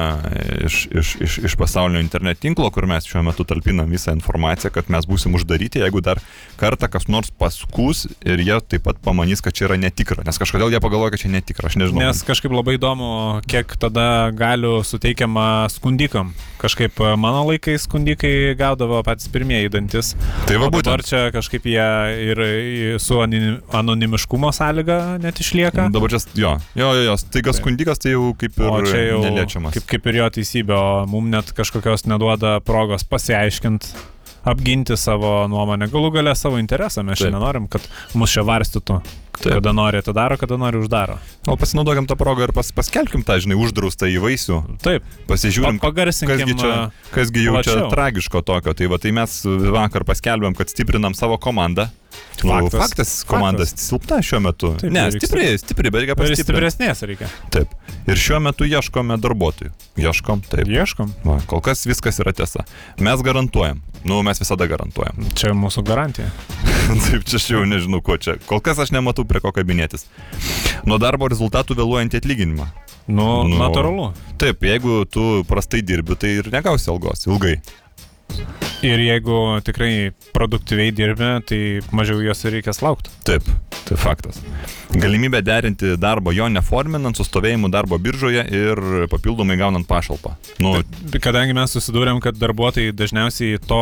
[0.68, 4.92] iš, iš, iš, iš pasaulio internet tinklo, kur mes šiuo metu talpinam visą informaciją, kad
[4.94, 6.22] mes būsim uždaryti, jeigu dar
[6.62, 10.72] kartą kas nors paskus ir jie taip pat pamanys, kad čia yra netikra, nes kažkodėl
[10.76, 12.04] jie pagalvoja, kad čia netikra, aš nežinau.
[12.06, 13.10] Nes kažkaip labai įdomu,
[13.50, 16.34] kiek tada galių suteikiama skundikam.
[16.62, 20.14] Kažkaip mano laikais skundikai gaudavo patys pirmieji dantis.
[20.48, 21.07] tai va būtent.
[21.08, 21.88] Čia kažkaip jie
[22.28, 22.42] ir
[23.02, 25.88] su anonimiškumo sąlyga net išlieka.
[25.94, 27.62] Dabar čia, jo, jo, jo, jo, staiga Taip.
[27.62, 29.74] skundikas tai jau kaip ir O čia jau neliečiamas.
[29.78, 33.94] kaip, kaip ir jo teisybė, o mums net kažkokios neduoda progos pasiaiškinti,
[34.48, 37.04] apginti savo nuomonę, galų galę savo interesą.
[37.04, 37.84] Mes šiandien norim, kad
[38.16, 39.02] mus čia varstytų.
[39.38, 39.54] Taip.
[39.60, 41.20] Kada nori atidaro, kada nori uždaro.
[41.46, 44.58] Gal pasinaudokim tą progą ir pas, paskelbkim tą, žinai, uždraustą į vaisių.
[44.82, 46.74] Taip, Pasižiūrim, Pa- kasgi čia,
[47.14, 47.92] kasgi jau čia plačiau.
[47.94, 48.74] tragiško tokio.
[48.74, 51.90] Tai va, tai mes vakar paskelbėm, kad stiprinam savo komandą.
[52.42, 52.80] Nu, Faktas.
[52.82, 54.72] faktas komandas silpna šiuo metu.
[54.80, 55.28] Taip, ne, tai vyksta.
[55.28, 56.46] stipri, stipri, bet reikia ir pastiprinti.
[56.48, 57.28] stipresnės reikia.
[57.54, 57.74] Taip.
[58.10, 59.70] Ir šiuo metu ieškome darbuotojų.
[60.02, 60.66] Ieškom, taip.
[60.72, 61.12] Ieškom.
[61.28, 62.66] Va, kol kas viskas yra tiesa.
[63.04, 63.84] Mes garantuojam.
[64.08, 65.20] Nu, mes visada garantuojam.
[65.38, 66.30] Čia mūsų garantija.
[67.06, 68.38] Taip, čia aš jau nežinau, ko čia.
[68.48, 70.08] Kol kas aš nematau prie ko kabinėtis.
[70.88, 72.68] Nuo darbo rezultatų vėluojantį atlyginimą.
[73.08, 73.56] Nu, Nu.
[73.62, 74.10] natūralu.
[74.42, 77.58] Taip, jeigu tu prastai dirbi, tai ir negausi algos ilgai.
[78.86, 81.60] Ir jeigu tikrai produktyviai dirbi, tai
[81.96, 83.10] mažiau jos ir reikės laukti.
[83.26, 83.48] Taip,
[83.88, 84.42] tai faktas.
[84.92, 90.36] Galimybė derinti darbą jo neforminant, su stovėjimu darbo biržoje ir papildomai gaunant pašalpą.
[90.62, 90.76] Nu,
[91.24, 93.82] Kadangi mes susidūrėm, kad darbuotojai dažniausiai to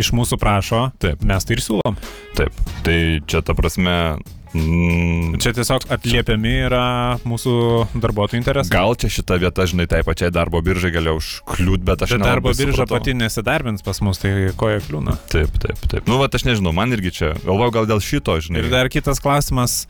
[0.00, 1.22] iš mūsų prašo, Taip.
[1.22, 2.00] mes tai ir siūlom.
[2.36, 2.52] taip.
[2.84, 2.96] Tai
[3.28, 4.16] čia ta prasme.
[4.56, 6.84] Mm, Čia tiesiog atliepiami yra
[7.28, 7.52] mūsų
[8.00, 8.72] darbuotojų interesai.
[8.72, 12.54] Gal čia šita vieta, žinai, tai pačiai darbo biržai galėjo užkliūt, bet aš nelabai darbo
[12.56, 12.96] birža supratau.
[12.96, 15.18] pati nesidarbins pas mus, tai koja kliūna.
[15.32, 16.08] Taip, taip, taip.
[16.08, 17.32] Nu, va, aš nežinau, man irgi čia.
[17.44, 18.64] Galvoju, gal dėl šito, žinai.
[18.64, 19.82] Ir dar kitas klausimas,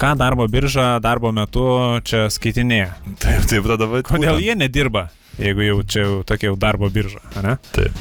[0.00, 1.68] ką darbo birža darbo metu
[2.08, 2.90] čia skaitinėja?
[3.22, 4.02] Taip, taip, tada va.
[4.06, 5.08] Kodėl jie nedirba,
[5.38, 7.58] jeigu jau čia jau tokia jau darbo birža, ne?
[7.76, 7.94] Taip.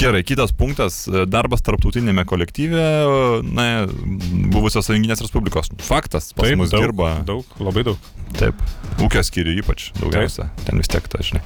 [0.00, 1.02] Gerai, kitas punktas-
[1.34, 2.84] darbas tarptautinėme kolektyve,
[3.44, 3.86] na,
[4.52, 5.72] buvusios Sąjunginės Respublikos.
[5.84, 7.12] Faktas, pas mus daug, dirba.
[7.24, 8.10] Daug, labai daug.
[8.36, 8.60] Taip.
[9.00, 10.50] Ūkio skyrių ypač daugiausia.
[10.66, 11.40] Ten vis tiek, ta, žinai.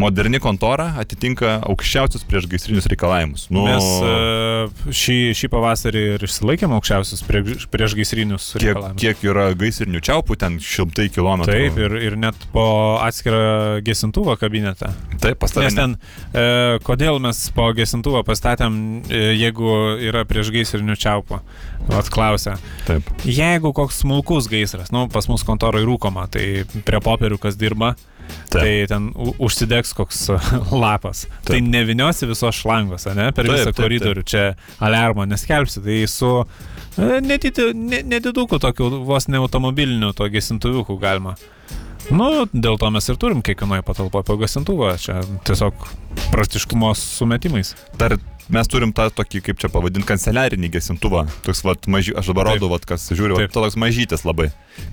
[0.00, 3.48] Moderni kontora atitinka aukščiausius priešgaisrinius reikalavimus.
[3.52, 9.48] Nu, Mes e, šį, šį pavasarį ir išsilaikėm aukščiausius prieš, prieš gaisrinius kiek, kiek yra
[9.58, 11.52] gaisrinių čiaupų, ten šimtai kilometrų.
[11.52, 12.66] Taip, ir, ir net po
[13.02, 14.92] atskirą gesintuvą kabinetą.
[15.22, 15.68] Taip, pas tave.
[15.68, 15.98] Nes ten,
[16.32, 19.72] e, kodėl mes po gesintuvą pastatėm, e, jeigu
[20.08, 21.40] yra prieš gaisrinių čiaupų?
[21.90, 22.56] Vat klausia.
[22.86, 23.08] Taip.
[23.26, 27.94] Jeigu koks smulkus gaisras, nu, pas mus kontorai rūkoma, tai prie popierių kas dirba,
[28.52, 28.60] Taip.
[28.62, 29.08] tai ten
[29.42, 30.28] užsidegs koks
[30.84, 31.24] lapas.
[31.42, 31.48] Taip.
[31.50, 33.82] Tai neviniosi visos šlangos, ne, per Taip, visą taip, taip.
[33.86, 34.44] koridorių, čia
[34.80, 36.30] alarmo neskelbsi, tai su
[36.98, 41.34] e, nedidi- ne- nediduku tokiu vos ne automobiliniu to gesintuviuku galima.
[42.10, 45.86] Nu, dėl to mes ir turim kiekvienoje patalpoje po gesintuvą, čia tiesiog
[46.32, 47.74] praktiškumo sumetimais.
[47.96, 48.16] Dar
[48.52, 51.22] mes turim tą tokį, kaip čia pavadinti, kanceliarinį gesintuvą.
[51.46, 52.58] Toks, vat, maži, aš dabar Taip.
[52.58, 53.54] rodau, vat, kas žiūri, vat, Taip.
[53.54, 54.48] toks mažytis labai.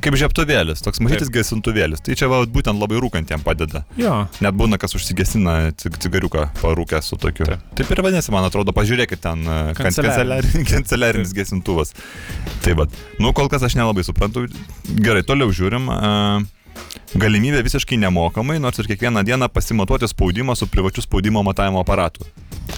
[0.05, 2.03] Kaip žiaptuvėlis, toks mažytis gesintuvėlis.
[2.05, 3.82] Tai čia va, būtent labai rūkantiem padeda.
[3.99, 7.49] Jo, Net būna, kas užsigesina cig cigariuką parūkę su tokiu.
[7.49, 7.66] Taip.
[7.82, 10.70] Taip ir vadinasi, man atrodo, pažiūrėkit ten kan- Kanceliarinis.
[10.72, 11.91] kanceliarinis, gesintuvas.
[12.64, 12.88] Tai va,
[13.20, 14.45] nu kol kas aš nelabai suprantu.
[15.01, 15.89] Gerai, toliau žiūrim.
[15.89, 16.47] Uh,
[17.20, 22.28] Galimybė visiškai nemokamai, nors ir kiekvieną dieną pasimatuoti spaudimą su privačiu spaudimo matavimo aparatu.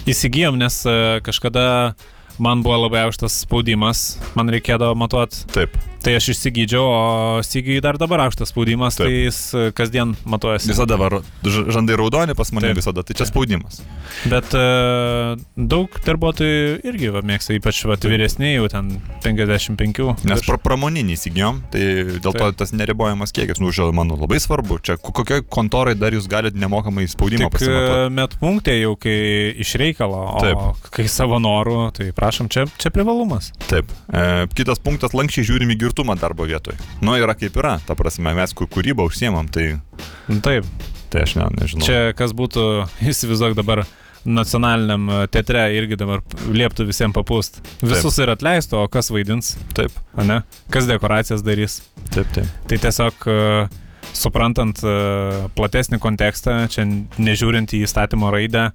[0.08, 1.94] įsigijom, nes e, kažkada
[2.42, 4.04] man buvo labai aukštas spaudimas,
[4.38, 5.44] man reikėdavo matuoti.
[5.54, 5.78] Taip.
[6.02, 9.06] Tai aš išsigydžiau, o Sigiui dar dabar aukštas spaudimas, Taip.
[9.06, 10.72] tai jis e, kasdien matuojasi.
[10.72, 12.80] Visada var, ž- žandai raudoni pas mane Taip.
[12.80, 13.30] visada, tai čia Taip.
[13.30, 13.78] spaudimas.
[14.26, 18.90] Bet uh, daug darbuotojų irgi va, mėgsta, ypač va, vyresniai, jau ten
[19.22, 20.26] 55.
[20.26, 21.84] Nes pra, pramoninį įsigijom, tai
[22.18, 22.58] dėl to Taip.
[22.60, 24.80] tas neribojamas kiekis, nu, žinau, manau, labai svarbu.
[24.82, 28.10] Čia ko- kokioj kontorai dar jūs galite nemokamai spaudimą Tik pasimatuoti.
[28.10, 29.16] e, met punktė jau kai
[29.62, 30.90] iš reikalo, o Taip.
[30.98, 33.52] kai savo norų, tai prašom, čia, čia privalumas.
[33.68, 33.84] Taip.
[34.12, 36.78] E, kitas punktas- lankščiai žiūrim į girtumą darbo vietoje.
[37.04, 39.80] Nu, yra kaip yra, ta prasme, mes kūrybą užsiemam, tai,
[40.28, 40.64] Nu, Taip,
[41.10, 41.84] tai aš ne, nežinau.
[41.84, 43.84] čia kas būtų, įsivaizduok dabar
[44.24, 47.60] nacionaliniam e, teatre irgi dabar lieptų visiems papūst.
[47.82, 50.42] Visus ir atleistų, o kas vaidins, Taip, o ne?
[50.70, 51.82] Kas dekoracijas darys.
[52.14, 52.46] taip, taip.
[52.68, 53.68] Tai tiesiog e,
[54.14, 56.86] suprantant e, platesnį kontekstą, čia
[57.18, 58.70] nežiūrint į įstatymo raidę,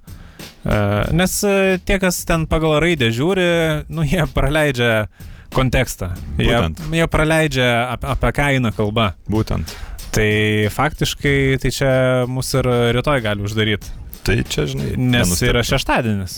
[1.14, 3.48] nes e, tie, kas ten pagal raidę žiūri,
[3.92, 5.06] nu jie praleidžia
[5.54, 6.10] kontekstą.
[6.36, 6.82] Jie, Būtent.
[6.92, 9.12] jie praleidžia ap, apie ką eina kalba.
[9.30, 9.72] Būtent.
[10.12, 10.30] Tai
[10.72, 11.92] faktiškai tai čia
[12.28, 13.94] mus ir rytoj gali uždaryti,
[14.28, 15.52] Tai čia, žinai, nes nenustebčiau.
[15.54, 16.32] yra šeštadienis.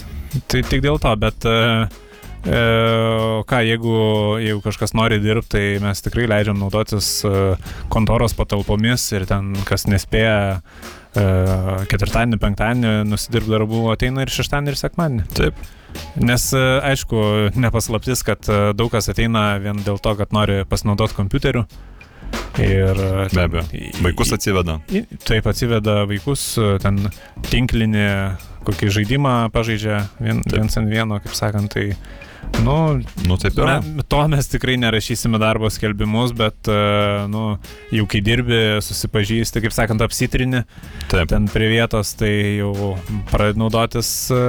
[0.46, 1.54] Tai tik dėl to, bet e,
[2.46, 2.60] e,
[3.50, 3.94] ką, jeigu,
[4.42, 7.32] jeigu kažkas nori dirbti, tai mes tikrai leidžiam naudotis e,
[7.90, 10.62] kontoros patalpomis ir ten kas nespėja e,
[11.14, 15.28] ketvirtadienį, penktadienį nusidirbti darbų, ateina ir šeštadienį, ir sekmadienį.
[15.34, 15.62] Taip.
[16.20, 17.20] Nes, e, aišku,
[17.58, 21.64] nepaslaptis, kad e, daug kas ateina vien dėl to, kad nori pasinaudoti kompiuteriu.
[22.60, 23.64] Ir e, Be abejo.
[24.04, 24.78] Vaikus atsiveda.
[25.26, 27.00] Taip atsiveda vaikus, e, ten
[27.50, 28.06] tinklinį
[28.66, 31.94] kokį žaidimą pažaidžia vien, viens ant vieno, kaip sakant, tai,
[32.64, 33.80] nu, Nu, taip yra.
[33.80, 36.78] me, to mes tikrai nerašysime darbo skelbimus, bet, e,
[37.30, 37.44] nu,
[37.94, 40.64] jau kai dirbi, susipažįsti, kaip sakant, apsitrini
[41.10, 41.28] Taip.
[41.30, 42.94] ten prie vietos, tai jau
[43.30, 44.40] pradedi naudotis, e,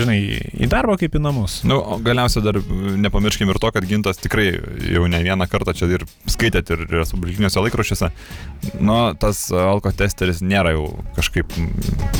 [0.00, 0.18] žinai,
[0.64, 1.60] į darbą kaip į namus.
[1.68, 2.60] Nu, galiausiai dar
[3.04, 4.48] nepamirškim ir to, kad gintas tikrai
[4.90, 8.10] jau ne vieną kartą čia ir skaitėt ir respublikiniuose laikraščiuose.
[8.80, 11.52] Nu, tas alko testeris nėra jau kažkaip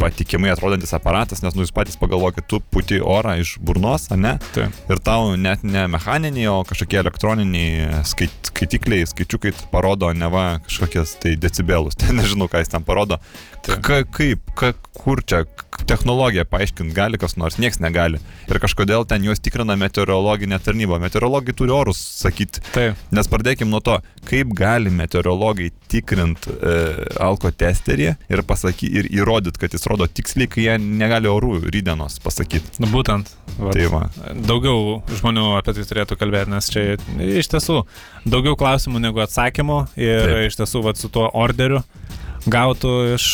[0.00, 4.36] patikimai atrodantis aparatas, nes nu, jūs patys pagalvokit, tu puti orą iš burnos, ne?
[4.54, 4.74] Taip.
[4.90, 11.14] Ir tau net ne mechaniniai, o kažkokie elektroniniai skait, skaitikliai, skaičiukai parodo ne va kažkokias
[11.22, 11.94] tai decibelus.
[12.00, 13.20] Ten nežinau, ką jis ten parodo.
[13.60, 15.44] Ka, kaip, ka, kur čia
[15.86, 18.20] technologiją paaiškinti gali kas nors, niekas negali.
[18.48, 20.98] Ir kažkodėl ten juos tikrina meteorologinė tarnyba.
[21.02, 22.62] Meteorologai turi orus sakyti.
[22.74, 22.98] Taip.
[23.14, 26.74] Nes pradėkim nuo to, kaip gali meteorologai tikrinti e,
[27.20, 32.20] alko testerį ir, pasaky, ir įrodyti, kad jis rodo tiksliai, kai jie negali orų rydienos
[32.24, 32.80] pasakyti.
[32.82, 33.32] Nu, būtent.
[33.58, 33.76] Vat.
[33.76, 34.02] Tai va.
[34.46, 34.79] Daugiau
[35.20, 36.84] žmonių apie tai turėtų kalbėti, nes čia
[37.40, 37.82] iš tiesų
[38.28, 40.46] daugiau klausimų negu atsakymų ir Taip.
[40.50, 41.82] Iš tiesų vat, su tuo orderiu
[42.50, 43.26] gautų iš,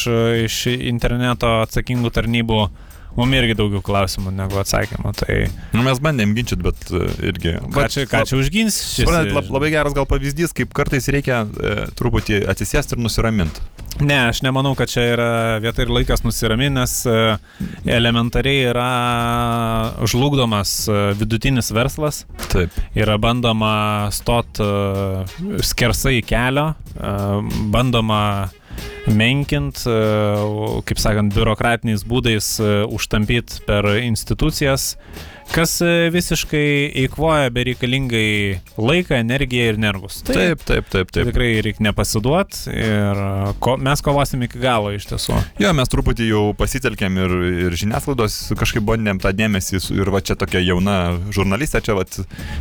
[0.46, 2.60] iš interneto atsakingų tarnybų
[3.16, 5.12] mums irgi daugiau klausimų negu atsakymų.
[5.20, 5.38] Tai
[5.76, 7.56] Nu, mes bandėm ginčyti, bet e, irgi.
[7.74, 9.04] ką čia, ką čia užgins šis?
[9.04, 13.64] Suprantat, lab, labai geras gal pavyzdys, kaip kartais reikia e, truputį atsisėsti ir nusiraminti.
[13.96, 15.28] Ne, aš nemanau, kad čia yra
[15.64, 17.16] vieta ir laikas nusiraminti, nes e,
[17.96, 18.88] elementariai yra
[20.04, 22.24] žlugdomas e, vidutinis verslas.
[22.52, 22.74] Taip.
[22.96, 25.24] yra bandoma stot uh,
[25.64, 27.40] skersai kelio, uh,
[27.72, 28.20] bandoma
[29.12, 34.94] menkint, uh, kaip sakant, biurokratiniais būdais uh, užtampyti per institucijas,
[35.54, 40.18] kas uh, visiškai eikvoja bereikalingai laiką, energiją ir nervus.
[40.26, 41.30] Tai, Taip, taip, taip, tai taip.
[41.30, 43.20] tikrai reikia nepasiduot ir
[43.62, 45.38] ko, mes kovosim iki galo iš tiesų.
[45.62, 47.36] Jo, mes truputį jau pasitelkėm ir,
[47.68, 50.96] ir žiniasklaidos kažkaip bandėm tą dėmesį ir va čia tokia jauna
[51.34, 52.04] žurnalistė, čia va,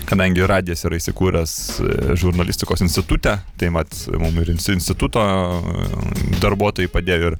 [0.09, 1.91] kadangi radijas yra įsikūręs e,
[2.21, 7.37] žurnalistikos institute, tai mat mums ir insti- instituto e, darbuotojai padėjo ir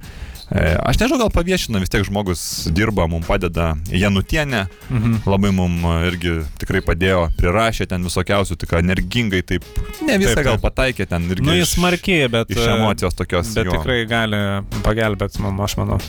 [0.52, 5.16] e, Aš nežinau, gal paviešina, vis tiek žmogus dirba, mums padeda Janutienė, Mhm.
[5.26, 9.64] labai mums irgi tikrai padėjo, prirašė ten visokiausių, tik energingai, taip,
[10.06, 10.68] ne visą Taip, gal taip.
[10.70, 11.42] pataikė ten irgi.
[11.48, 13.54] Nu, jis smarkiai, bet, Iš uh, emocijos tokios.
[13.58, 13.72] bet jo.
[13.80, 14.44] tikrai gali
[14.86, 16.00] pagelbėti mums, aš manau.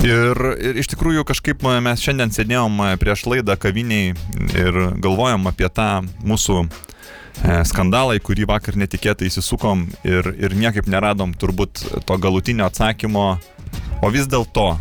[0.00, 4.14] Ir, ir iš tikrųjų kažkaip mes šiandien sėdėjom prieš laidą kaviniai
[4.56, 6.68] ir galvojom apie tą mūsų e,
[7.66, 13.26] skandalą, į kurį vakar netikėtai įsisukom ir, ir niekaip neradom turbūt to galutinio atsakymo.
[14.00, 14.78] O vis dėlto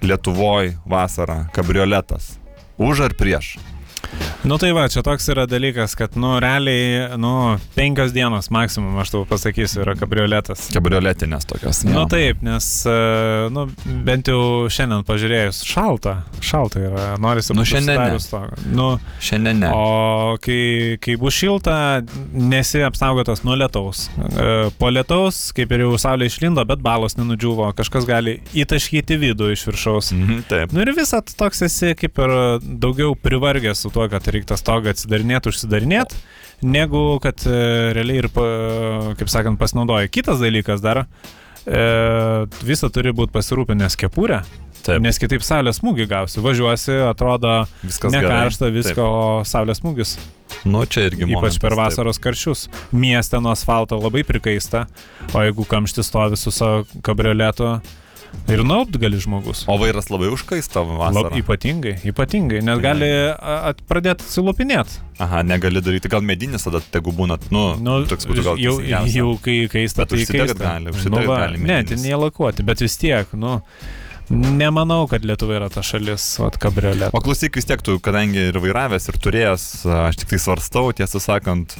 [0.00, 2.38] Lietuvoje vasara kabrioletas.
[2.80, 3.58] Už ar prieš?
[4.44, 9.10] Nu tai va, čia toks yra dalykas, kad, nu, realiai, nu, penkios dienos maksimum, aš
[9.12, 10.68] tau pasakysiu, yra kabrioletas.
[10.74, 11.82] Kabrioletinės tokios.
[11.84, 11.92] Jo.
[11.92, 12.94] nu, taip, nes, e,
[13.52, 13.66] nu,
[14.06, 14.40] bent jau
[14.72, 18.16] šiandien pažiūrėjus, šalta, šalta yra, norisi Nu, šiandien ne.
[18.30, 18.40] to.
[18.72, 18.88] Nu,
[19.20, 19.70] Šiandien ne.
[19.76, 21.76] O kai, kai bus šilta,
[22.32, 24.06] nesi apsaugotas nuo lietaus.
[24.16, 24.48] E,
[24.80, 29.66] Po lietaus, kaip ir jau saulė išlindo, bet balos nenudžiuvo, kažkas gali įtaškyti vidų iš
[29.68, 30.12] viršaus.
[30.16, 30.72] Mhm, taip.
[30.72, 32.34] Nu ir visat toks esi kaip ir
[32.80, 36.18] daugiau privargęs su tuo, kad reikia tą stogą atsidarinėti, užsidarinėti,
[36.62, 38.30] negu kad e, realiai ir,
[39.18, 40.10] kaip sakant, pasinaudoja.
[40.12, 41.04] Kitas dalykas dar,
[41.66, 41.84] e,
[42.62, 44.42] visą turi būti pasirūpinęs kepurę,
[44.80, 45.02] Taip.
[45.02, 46.40] nes kitaip saulės smūgį gausi.
[46.44, 49.08] Važiuosi, atrodo, Viskas nekaršta visko,
[49.48, 50.16] saulės smūgis.
[50.20, 50.36] Taip.
[50.66, 51.80] Nu, čia irgi Ypač momentas, per taip.
[51.80, 52.66] vasaros karščius.
[52.92, 54.86] Mieste nuo asfalto labai prikaista,
[55.32, 57.78] o jeigu kamštis stovi su savo kabrioletu,
[58.48, 59.64] ir naupt gali žmogus.
[59.68, 61.36] O vairas labai užkaista Lab, vasarą.
[61.38, 63.08] ypatingai, ypatingai, nes gali
[63.38, 64.98] at- pradėti atsilupinėti.
[65.20, 66.08] Aha, negali daryti.
[66.08, 70.08] Gal medinis tada tegu būna, nu, Nu, toks būtų gal jau, jau kai kaista, Bet
[70.08, 70.54] tai kaista.
[70.64, 71.88] gali, užsidegt va, gali Ne, medinis.
[72.02, 73.60] ten jie lakuoti, bet vis tiek, nu,
[74.30, 77.10] nemanau, kad Lietuva yra ta šalis, o kabriolet.
[77.14, 79.64] O klausyk vis tiek tu, kadangi ir vairavęs, ir turėjęs,
[80.06, 81.74] aš tik tai svarstau, tiesą sakant,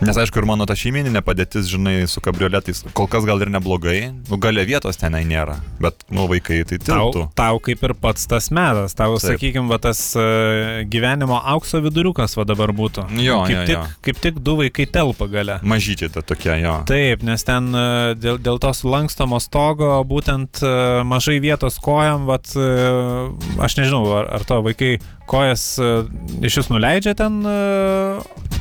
[0.00, 3.98] nes aišku ir mano ta šeimininė padėtis, žinai, su kabrioletais, kol kas gal ir neblogai,
[4.30, 7.26] nu galia vietos tenai nėra, bet, nu, vaikai tai Tau, tiltų.
[7.36, 9.36] tau kaip ir pats tas metas, tau, Taip.
[9.36, 13.06] sakykime, va tas uh, gyvenimo aukso viduriukas va dabar būtų.
[13.20, 13.84] Jo, kaip, jo, tik, jo.
[14.06, 15.58] kaip tik du vaikai telpa gale.
[15.66, 16.76] Mažyčiai ta tokia, jo.
[16.88, 17.84] Taip, nes ten e,
[18.18, 20.72] dėl, dėl tos lankstomo stogo būtent e,
[21.06, 22.68] mažai vietos kojam, vat, e,
[23.66, 24.94] aš nežinau, ar, ar to vaikai
[25.30, 25.90] kojas e,
[26.48, 27.56] iš jūs nuleidžia ten, e,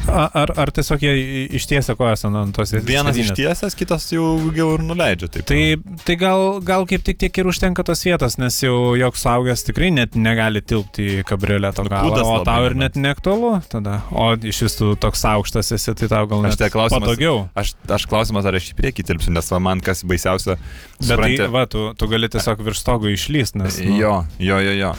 [0.10, 1.14] ar, ar tiesiog jie
[1.58, 3.32] ištiesia kojas ant tos Vienas sėdynės?
[3.34, 5.30] ištiesęs, kitas jau, jau ir nuleidžia.
[5.34, 5.46] Taip.
[5.50, 5.62] Tai,
[6.08, 9.90] tai gal, gal kaip tik tiek ir užtenka tos vietos, nes jau joks saugęs tikrai
[9.96, 14.00] net negali tilpti į kabrioleto Nu, galą, o tau ir net neaktualu tada.
[14.14, 17.48] O iš vis tu toks aukštas esi, tai tau gal net tai klausimas- patogiau.
[17.60, 20.58] Aš, aš klausimas, ar aš į priekį tilpsiu, nes man kas baisiausia.
[21.00, 23.80] Bet supranti- tai, va, tu, tu gali tiesiog virš stogo išlyst, nes...
[23.84, 24.94] Nu, Jo, jo, jo, jo.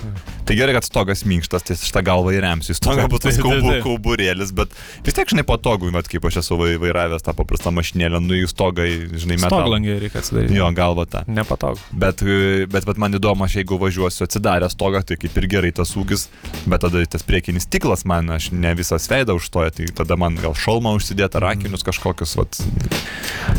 [0.45, 2.75] Tai gerai, kad stogas minkštas, tai šitą galvą įremsiu.
[2.77, 3.85] Stogas Taip, būtų taip, taip, kaubu, taip.
[3.85, 4.75] kauburėlis, bet
[5.07, 8.47] vis tiek, žinai, patogu, bet kaip aš esu vai- vairavęs tą paprastą mašinėlę, nu į
[8.51, 9.65] stogą, į, žinai, metalą.
[9.67, 10.55] Stoglangį reikia atsidaryti.
[10.59, 11.25] Jo, galva tą.
[11.29, 11.79] Nepatogu.
[11.93, 12.23] Bet,
[12.71, 16.29] bet, bet man įdomu, aš jeigu važiuosiu atsidaręs stogą, tai kaip ir gerai tas ūgis,
[16.67, 20.55] bet tada tas priekinis stiklas man, aš ne visas veidą užstoja, tai tada man gal
[20.55, 22.61] šalmą užsidėti, ar akinius kažkokius, vat,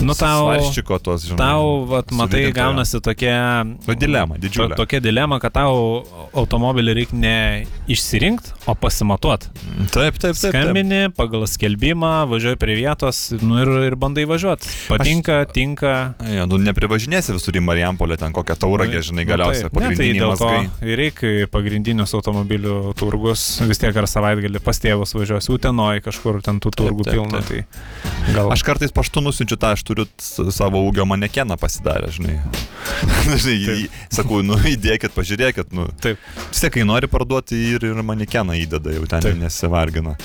[0.01, 1.37] Nu tau, svarščiko tos, žinai.
[1.37, 3.63] tau vat, matai, gaunasi tokia...
[3.65, 4.75] Nu, dilema, To, didžiulė.
[4.79, 6.03] tokia dilema, kad tau
[6.37, 7.35] automobilį reikia ne
[7.91, 9.49] išsirinkti, o pasimatuoti.
[9.91, 10.37] Taip, taip, taip.
[10.39, 10.51] taip.
[10.51, 14.69] Skambini pagal skelbimą, važiuoji prie vietos nu ir, ir bandai važiuoti.
[14.91, 15.53] Patinka, aš...
[15.55, 15.93] tinka.
[16.31, 19.81] Ja, nu neprivažinėsi visur į Marijampolę, ten kokią tauragę, žinai, galiausiai nu, taip.
[19.83, 20.87] Ne, tai dėl to mazgai.
[20.87, 26.61] ir reikia pagrindinius automobilių turgus, vis tiek ar savaitgalį pas tėvus važiuosi, Utenoj kažkur ten
[26.63, 27.41] tų turgų taip, pilna.
[27.45, 32.37] Tai gal Aš kartais paštu nusinčiu tą, aš turiu savo ūgio manekeną pasidarę, žinai.
[33.41, 35.87] žinai į- į- sakau, nu įdėkit, pažiūrėkit, nu.
[36.03, 36.21] Taip.
[36.49, 39.37] Vis tiek, kai nori parduoti ir, ir manekeną įdeda, jau ten Taip.
[39.41, 40.17] nesivargina.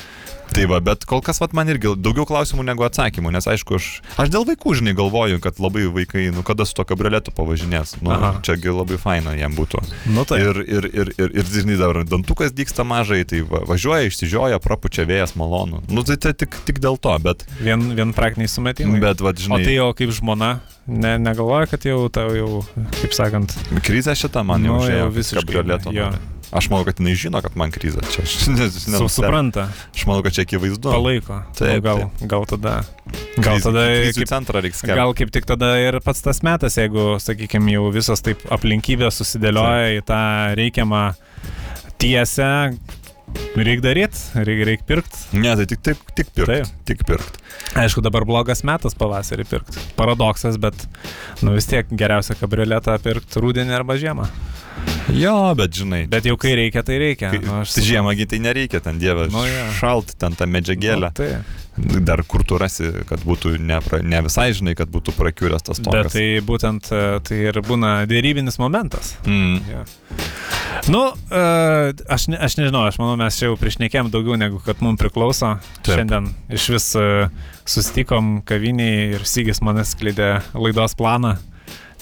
[0.47, 3.87] Tai va, bet kol kas vat, man irgi daugiau klausimų negu atsakymų, nes aišku, aš,
[4.23, 7.97] aš dėl vaikų, žinai, galvoju, kad labai vaikai, nu kada su to kabrioletu pavažinės.
[7.99, 8.31] Nu, Aha.
[8.47, 9.83] čiagi labai faina jam būtų.
[10.15, 10.39] Nu tai.
[10.47, 15.03] Ir, ir, ir, ir, ir žinai, dar dantukas dyksta mažai, tai va, važiuoja, išsižioja, prapučia
[15.11, 15.83] vėjas malonu.
[15.91, 19.03] Nu, tai tai tik, tik dėl to, bet, Vien, vien praktiniai sumetimai.
[19.03, 22.63] bet va, O žinai, tai jau kaip žmona, ne, negalvoja, kad jau tau jau,
[23.03, 25.91] kaip sakant, krizė šitą man jau Nu, jau kaip visiškai, kabrioleto.
[25.91, 26.07] jo.
[26.15, 26.25] nori.
[26.57, 28.01] Aš manau, kad jinai žino, kad man krizė.
[28.15, 30.89] Čia aš nes, su, nes, supranta, Aš manau, kad čia akivaizdu.
[30.89, 31.43] palaiko.
[31.59, 32.03] Taip, Nu, gal,
[32.33, 32.75] gal tada.
[33.37, 34.97] Gal tada, krizių kaip, centrą reikia skelbti.
[35.03, 39.99] gal kaip tik tada ir pats tas metas, jeigu, sakykime, jau visos taip aplinkybės susidėlioja
[39.99, 40.21] į tą
[40.59, 41.03] reikiamą
[42.01, 42.49] tiesę,
[43.57, 45.23] reikia daryti, reikia reik pirkti.
[45.37, 46.51] Ne, tai tik, tik, tik pirkt.
[46.53, 46.85] Taip.
[46.89, 47.39] Tik pirkt.
[47.77, 49.81] Aišku, dabar blogas metas pavasarį pirkti.
[49.99, 50.87] Paradoksas, bet
[51.45, 54.29] nu vis tiek geriausia kabrioletą pirkti rudenį arba žiemą.
[55.15, 56.07] Jo, bet žinai.
[56.11, 57.31] Bet jau kai reikia, tai reikia.
[57.31, 59.31] Kai, Nu, tai žiemągi tai nereikia, ten dievas.
[59.33, 59.69] Nu, jo.
[59.79, 61.13] šalt, ten tą medžiagėlę.
[61.13, 61.31] Nu, tai.
[61.77, 63.77] Dar kur tu rasi, kad būtų ne,
[64.09, 66.15] ne visai žinai, kad būtų prakiuręs tas Bet tokas.
[66.15, 69.13] tai būtent e, tai ir būna dėrybinis momentas.
[69.29, 69.59] Mm.
[69.69, 69.83] Ja.
[70.89, 71.43] Nu, e,
[72.09, 75.59] aš, ne, aš nežinau, aš manau, mes čia jau priešnekėm daugiau negu kad mums priklauso.
[75.83, 75.99] Taip.
[76.01, 77.05] Šiandien iš vis e,
[77.69, 81.37] susitikom kaviniai ir Sygis man atskleidė laidos planą.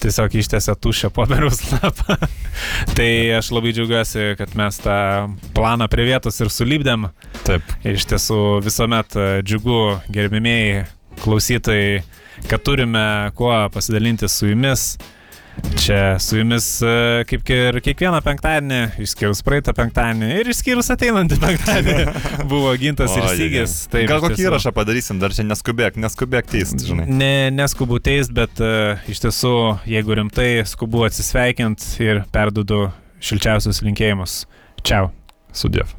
[0.03, 2.17] Tiesiog ištėsė tušę popieriaus lapą.
[2.97, 4.97] tai aš labai džiaugiuosi, kad mes tą
[5.55, 7.07] planą prie vietos ir sulybdėm.
[7.47, 7.75] Taip.
[7.87, 9.79] Iš tiesų visuomet e, džiugu,
[10.13, 10.85] gerbimieji
[11.23, 12.03] klausytojai,
[12.49, 13.05] kad turime
[13.37, 14.95] kuo pasidalinti su jumis.
[15.79, 22.05] Čia su jumis e, kaip ir kiekvieną penktadienį, išskyrus praeitą penktadienį ir išskyrus ateinantį penktadienį,
[22.51, 23.41] buvo gintas ir Ojej.
[23.41, 23.75] sygis.
[23.91, 27.07] Taip, Gal kokį įrašą padarysim, dar čia neskubėk, neskubėk teist, žinai.
[27.09, 29.55] Ne, neskubu teist, bet uh, iš tiesų,
[29.89, 32.87] jeigu rimtai, skubu atsisveikint ir perdudu
[33.25, 34.43] šilčiausius linkėjimus.
[34.85, 35.11] Čiau.
[35.55, 35.93] Sudėv.